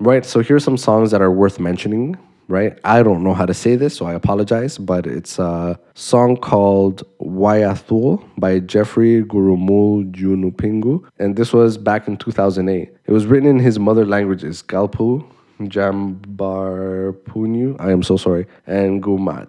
Right 0.00 0.24
so 0.24 0.40
here's 0.40 0.64
some 0.64 0.76
songs 0.76 1.10
that 1.10 1.22
are 1.22 1.30
worth 1.30 1.58
mentioning 1.58 2.16
right? 2.48 2.78
I 2.82 3.02
don't 3.02 3.22
know 3.22 3.34
how 3.34 3.46
to 3.46 3.54
say 3.54 3.76
this 3.76 3.96
so 3.96 4.06
i 4.06 4.14
apologize 4.14 4.78
but 4.78 5.06
it's 5.06 5.38
a 5.38 5.78
song 5.94 6.36
called 6.36 7.06
wayathul 7.20 8.24
by 8.38 8.58
Geoffrey 8.60 9.22
Gurrumul 9.22 10.10
Yunupingu 10.14 11.06
and 11.18 11.36
this 11.36 11.52
was 11.52 11.76
back 11.76 12.08
in 12.08 12.16
2008 12.16 12.90
it 13.06 13.12
was 13.12 13.26
written 13.26 13.48
in 13.48 13.58
his 13.58 13.78
mother 13.78 14.06
languages 14.06 14.62
galpu 14.62 15.24
Jambarpunu, 15.60 17.76
I 17.80 17.90
am 17.90 18.02
so 18.02 18.16
sorry, 18.16 18.46
and 18.66 19.02
Gumaj. 19.02 19.48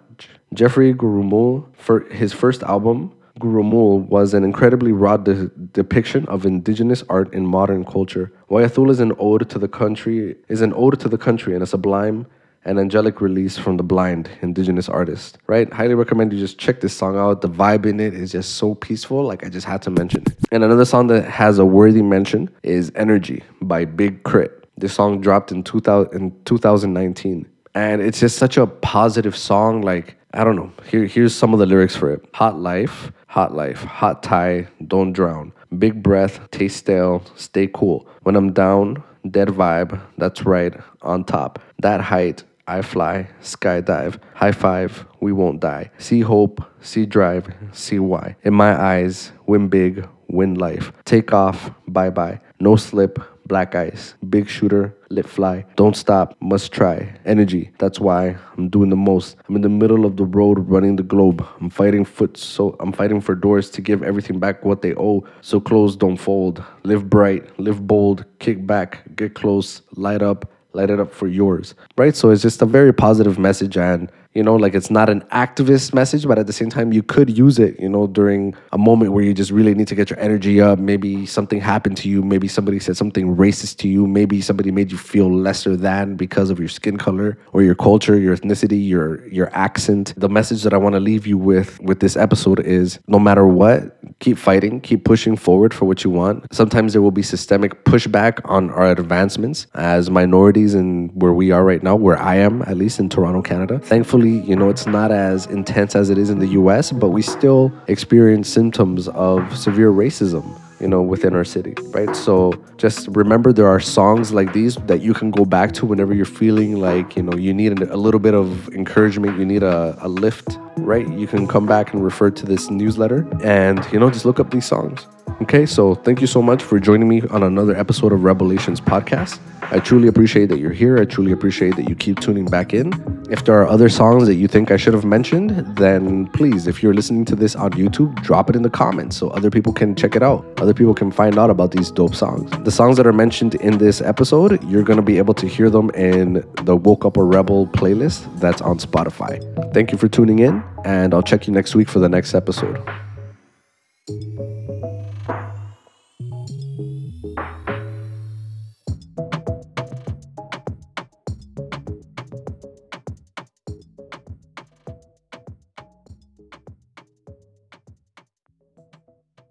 Geoffrey 0.52 0.92
Gurrumul, 0.92 1.64
for 1.74 2.00
his 2.10 2.32
first 2.32 2.62
album, 2.64 3.12
Gurrumul 3.38 4.06
was 4.08 4.34
an 4.34 4.44
incredibly 4.44 4.92
raw 4.92 5.16
de- 5.16 5.48
depiction 5.72 6.26
of 6.26 6.44
indigenous 6.44 7.02
art 7.08 7.32
in 7.32 7.46
modern 7.46 7.84
culture. 7.84 8.32
Wayathul 8.50 8.90
is 8.90 9.00
an 9.00 9.12
ode 9.18 9.48
to 9.50 9.58
the 9.58 9.68
country, 9.68 10.36
is 10.48 10.60
an 10.60 10.72
ode 10.74 10.98
to 11.00 11.08
the 11.08 11.18
country 11.18 11.54
and 11.54 11.62
a 11.62 11.66
sublime 11.66 12.26
and 12.64 12.78
angelic 12.78 13.20
release 13.20 13.56
from 13.56 13.78
the 13.78 13.82
blind 13.82 14.28
indigenous 14.42 14.88
artist. 14.88 15.38
Right? 15.46 15.72
Highly 15.72 15.94
recommend 15.94 16.32
you 16.32 16.38
just 16.38 16.58
check 16.58 16.80
this 16.80 16.94
song 16.94 17.16
out. 17.16 17.40
The 17.40 17.48
vibe 17.48 17.86
in 17.86 18.00
it 18.00 18.12
is 18.12 18.32
just 18.32 18.56
so 18.56 18.74
peaceful. 18.74 19.24
Like 19.24 19.44
I 19.44 19.48
just 19.48 19.66
had 19.66 19.80
to 19.82 19.90
mention. 19.90 20.24
And 20.52 20.62
another 20.62 20.84
song 20.84 21.06
that 21.06 21.24
has 21.24 21.58
a 21.58 21.64
worthy 21.64 22.02
mention 22.02 22.50
is 22.62 22.92
Energy 22.94 23.42
by 23.62 23.86
Big 23.86 24.24
Crit. 24.24 24.59
This 24.80 24.94
song 24.94 25.20
dropped 25.20 25.52
in 25.52 25.62
2000 25.62 26.12
in 26.14 26.44
2019, 26.44 27.46
and 27.74 28.00
it's 28.00 28.20
just 28.20 28.36
such 28.38 28.56
a 28.56 28.66
positive 28.66 29.36
song. 29.36 29.82
Like 29.82 30.16
I 30.32 30.42
don't 30.42 30.56
know. 30.56 30.72
Here 30.90 31.06
here's 31.06 31.34
some 31.34 31.52
of 31.52 31.58
the 31.60 31.66
lyrics 31.66 31.94
for 31.94 32.10
it. 32.12 32.24
Hot 32.34 32.58
life, 32.58 33.12
hot 33.26 33.54
life, 33.54 33.82
hot 33.82 34.22
tie, 34.22 34.68
don't 34.86 35.12
drown. 35.12 35.52
Big 35.78 36.02
breath, 36.02 36.50
taste 36.50 36.78
stale, 36.78 37.22
stay 37.36 37.68
cool. 37.72 38.08
When 38.22 38.36
I'm 38.36 38.52
down, 38.52 39.02
dead 39.30 39.48
vibe, 39.48 40.00
that's 40.18 40.44
right, 40.44 40.74
on 41.02 41.24
top. 41.24 41.60
That 41.80 42.00
height, 42.00 42.42
I 42.66 42.82
fly, 42.82 43.28
skydive, 43.42 44.18
high 44.34 44.52
five, 44.52 45.04
we 45.20 45.32
won't 45.32 45.60
die. 45.60 45.90
See 45.98 46.20
hope, 46.20 46.64
see 46.80 47.04
drive, 47.04 47.52
see 47.72 47.98
why. 47.98 48.36
In 48.44 48.54
my 48.54 48.80
eyes, 48.80 49.32
win 49.46 49.68
big, 49.68 50.08
win 50.28 50.54
life. 50.54 50.92
Take 51.04 51.32
off, 51.32 51.70
bye 51.86 52.10
bye. 52.10 52.40
No 52.60 52.76
slip, 52.76 53.18
black 53.46 53.74
ice. 53.74 54.14
Big 54.28 54.48
shooter, 54.48 54.94
lit 55.08 55.28
fly. 55.28 55.64
Don't 55.76 55.96
stop, 55.96 56.36
must 56.40 56.72
try. 56.72 57.14
Energy, 57.24 57.70
that's 57.78 58.00
why 58.00 58.36
I'm 58.56 58.68
doing 58.68 58.90
the 58.90 58.96
most. 58.96 59.36
I'm 59.48 59.56
in 59.56 59.62
the 59.62 59.68
middle 59.68 60.04
of 60.04 60.16
the 60.16 60.24
road 60.24 60.58
running 60.68 60.96
the 60.96 61.02
globe. 61.02 61.46
I'm 61.60 61.70
fighting 61.70 62.04
foot 62.04 62.36
so 62.36 62.76
I'm 62.80 62.92
fighting 62.92 63.20
for 63.20 63.34
doors 63.34 63.70
to 63.70 63.80
give 63.80 64.02
everything 64.02 64.38
back 64.38 64.64
what 64.64 64.82
they 64.82 64.94
owe. 64.94 65.24
So 65.40 65.60
close 65.60 65.96
don't 65.96 66.16
fold. 66.16 66.62
Live 66.84 67.10
bright, 67.10 67.58
live 67.58 67.86
bold, 67.86 68.24
kick 68.38 68.66
back, 68.66 69.16
get 69.16 69.34
close, 69.34 69.82
light 69.96 70.22
up, 70.22 70.50
light 70.72 70.90
it 70.90 71.00
up 71.00 71.12
for 71.12 71.26
yours. 71.26 71.74
Right? 71.96 72.14
So 72.14 72.30
it's 72.30 72.42
just 72.42 72.62
a 72.62 72.66
very 72.66 72.92
positive 72.92 73.38
message 73.38 73.76
and 73.76 74.10
you 74.34 74.42
know 74.42 74.54
like 74.54 74.74
it's 74.74 74.90
not 74.90 75.08
an 75.08 75.22
activist 75.32 75.92
message 75.92 76.26
but 76.26 76.38
at 76.38 76.46
the 76.46 76.52
same 76.52 76.70
time 76.70 76.92
you 76.92 77.02
could 77.02 77.36
use 77.36 77.58
it 77.58 77.78
you 77.80 77.88
know 77.88 78.06
during 78.06 78.54
a 78.72 78.78
moment 78.78 79.12
where 79.12 79.24
you 79.24 79.34
just 79.34 79.50
really 79.50 79.74
need 79.74 79.88
to 79.88 79.94
get 79.94 80.10
your 80.10 80.18
energy 80.20 80.60
up. 80.60 80.78
Maybe 80.78 81.26
something 81.26 81.60
happened 81.60 81.96
to 81.98 82.08
you. 82.08 82.22
Maybe 82.22 82.48
somebody 82.48 82.78
said 82.78 82.96
something 82.96 83.36
racist 83.36 83.78
to 83.78 83.88
you. 83.88 84.06
Maybe 84.06 84.40
somebody 84.40 84.70
made 84.70 84.92
you 84.92 84.98
feel 84.98 85.32
lesser 85.32 85.76
than 85.76 86.16
because 86.16 86.50
of 86.50 86.58
your 86.58 86.68
skin 86.68 86.96
color 86.96 87.38
or 87.52 87.62
your 87.62 87.74
culture 87.74 88.18
your 88.18 88.36
ethnicity 88.36 88.86
your 88.86 89.26
your 89.28 89.50
accent. 89.54 90.14
The 90.16 90.28
message 90.28 90.62
that 90.62 90.72
i 90.72 90.76
want 90.76 90.94
to 90.94 91.00
leave 91.00 91.26
you 91.26 91.38
with 91.38 91.80
with 91.80 92.00
this 92.00 92.16
episode 92.16 92.60
is 92.60 92.98
no 93.06 93.18
matter 93.18 93.46
what 93.46 93.98
keep 94.20 94.38
fighting 94.38 94.80
keep 94.80 95.04
pushing 95.04 95.36
forward 95.36 95.74
for 95.74 95.86
what 95.86 96.04
you 96.04 96.10
want. 96.10 96.44
Sometimes 96.52 96.92
there 96.92 97.02
will 97.02 97.10
be 97.10 97.22
systemic 97.22 97.84
pushback 97.84 98.40
on 98.44 98.70
our 98.70 98.90
advancements. 98.90 99.66
As 99.74 100.10
minorities 100.10 100.74
and 100.74 101.10
where 101.20 101.32
we 101.32 101.50
are 101.50 101.64
right 101.64 101.82
now 101.82 101.96
where 101.96 102.20
i 102.20 102.36
am 102.36 102.62
at 102.62 102.76
least 102.76 102.98
in 102.98 103.08
toronto 103.08 103.42
canada 103.42 103.80
you 104.28 104.54
know, 104.54 104.68
it's 104.68 104.86
not 104.86 105.10
as 105.10 105.46
intense 105.46 105.96
as 105.96 106.10
it 106.10 106.18
is 106.18 106.28
in 106.28 106.38
the 106.38 106.48
US, 106.48 106.92
but 106.92 107.08
we 107.08 107.22
still 107.22 107.72
experience 107.86 108.48
symptoms 108.48 109.08
of 109.08 109.56
severe 109.56 109.90
racism 109.90 110.60
you 110.80 110.88
know, 110.88 111.02
within 111.02 111.34
our 111.34 111.44
city, 111.44 111.74
right? 111.90 112.16
So 112.16 112.54
just 112.78 113.06
remember 113.08 113.52
there 113.52 113.68
are 113.68 113.80
songs 113.80 114.32
like 114.32 114.52
these 114.54 114.76
that 114.86 115.02
you 115.02 115.12
can 115.12 115.30
go 115.30 115.44
back 115.44 115.72
to 115.72 115.86
whenever 115.86 116.14
you're 116.14 116.24
feeling 116.24 116.80
like, 116.80 117.16
you 117.16 117.22
know, 117.22 117.36
you 117.36 117.52
need 117.52 117.80
a 117.82 117.96
little 117.96 118.18
bit 118.18 118.34
of 118.34 118.68
encouragement, 118.70 119.38
you 119.38 119.44
need 119.44 119.62
a, 119.62 119.96
a 120.00 120.08
lift, 120.08 120.58
right? 120.78 121.06
You 121.06 121.26
can 121.26 121.46
come 121.46 121.66
back 121.66 121.92
and 121.92 122.02
refer 122.02 122.30
to 122.30 122.46
this 122.46 122.70
newsletter 122.70 123.28
and, 123.44 123.86
you 123.92 123.98
know, 124.00 124.10
just 124.10 124.24
look 124.24 124.40
up 124.40 124.50
these 124.50 124.64
songs. 124.64 125.06
Okay, 125.42 125.66
so 125.66 125.94
thank 125.94 126.20
you 126.20 126.26
so 126.26 126.42
much 126.42 126.62
for 126.62 126.80
joining 126.80 127.08
me 127.08 127.22
on 127.30 127.42
another 127.42 127.76
episode 127.76 128.12
of 128.12 128.24
Revelations 128.24 128.80
podcast. 128.80 129.38
I 129.72 129.78
truly 129.78 130.08
appreciate 130.08 130.48
that 130.48 130.58
you're 130.58 130.72
here. 130.72 130.98
I 130.98 131.04
truly 131.04 131.30
appreciate 131.30 131.76
that 131.76 131.88
you 131.88 131.94
keep 131.94 132.18
tuning 132.18 132.46
back 132.46 132.74
in. 132.74 132.92
If 133.30 133.44
there 133.44 133.54
are 133.62 133.68
other 133.68 133.88
songs 133.88 134.26
that 134.26 134.34
you 134.34 134.48
think 134.48 134.72
I 134.72 134.76
should 134.76 134.94
have 134.94 135.04
mentioned, 135.04 135.50
then 135.76 136.26
please, 136.28 136.66
if 136.66 136.82
you're 136.82 136.92
listening 136.92 137.24
to 137.26 137.36
this 137.36 137.54
on 137.54 137.70
YouTube, 137.72 138.20
drop 138.22 138.50
it 138.50 138.56
in 138.56 138.62
the 138.62 138.70
comments 138.70 139.16
so 139.16 139.28
other 139.28 139.48
people 139.48 139.72
can 139.72 139.94
check 139.94 140.16
it 140.16 140.22
out. 140.22 140.44
Other 140.60 140.74
people 140.74 140.92
can 140.92 141.12
find 141.12 141.38
out 141.38 141.50
about 141.50 141.70
these 141.70 141.92
dope 141.92 142.16
songs. 142.16 142.50
The 142.64 142.72
songs 142.72 142.96
that 142.96 143.06
are 143.06 143.12
mentioned 143.12 143.54
in 143.56 143.78
this 143.78 144.00
episode, 144.00 144.62
you're 144.64 144.82
going 144.82 144.98
to 144.98 145.04
be 145.04 145.18
able 145.18 145.34
to 145.34 145.46
hear 145.46 145.70
them 145.70 145.90
in 145.90 146.44
the 146.64 146.74
Woke 146.74 147.04
Up 147.04 147.16
a 147.16 147.22
Rebel 147.22 147.68
playlist 147.68 148.26
that's 148.40 148.60
on 148.60 148.78
Spotify. 148.78 149.40
Thank 149.72 149.92
you 149.92 149.98
for 149.98 150.08
tuning 150.08 150.40
in, 150.40 150.64
and 150.84 151.14
I'll 151.14 151.22
check 151.22 151.46
you 151.46 151.52
next 151.52 151.76
week 151.76 151.88
for 151.88 152.00
the 152.00 152.08
next 152.08 152.34
episode. 152.34 152.82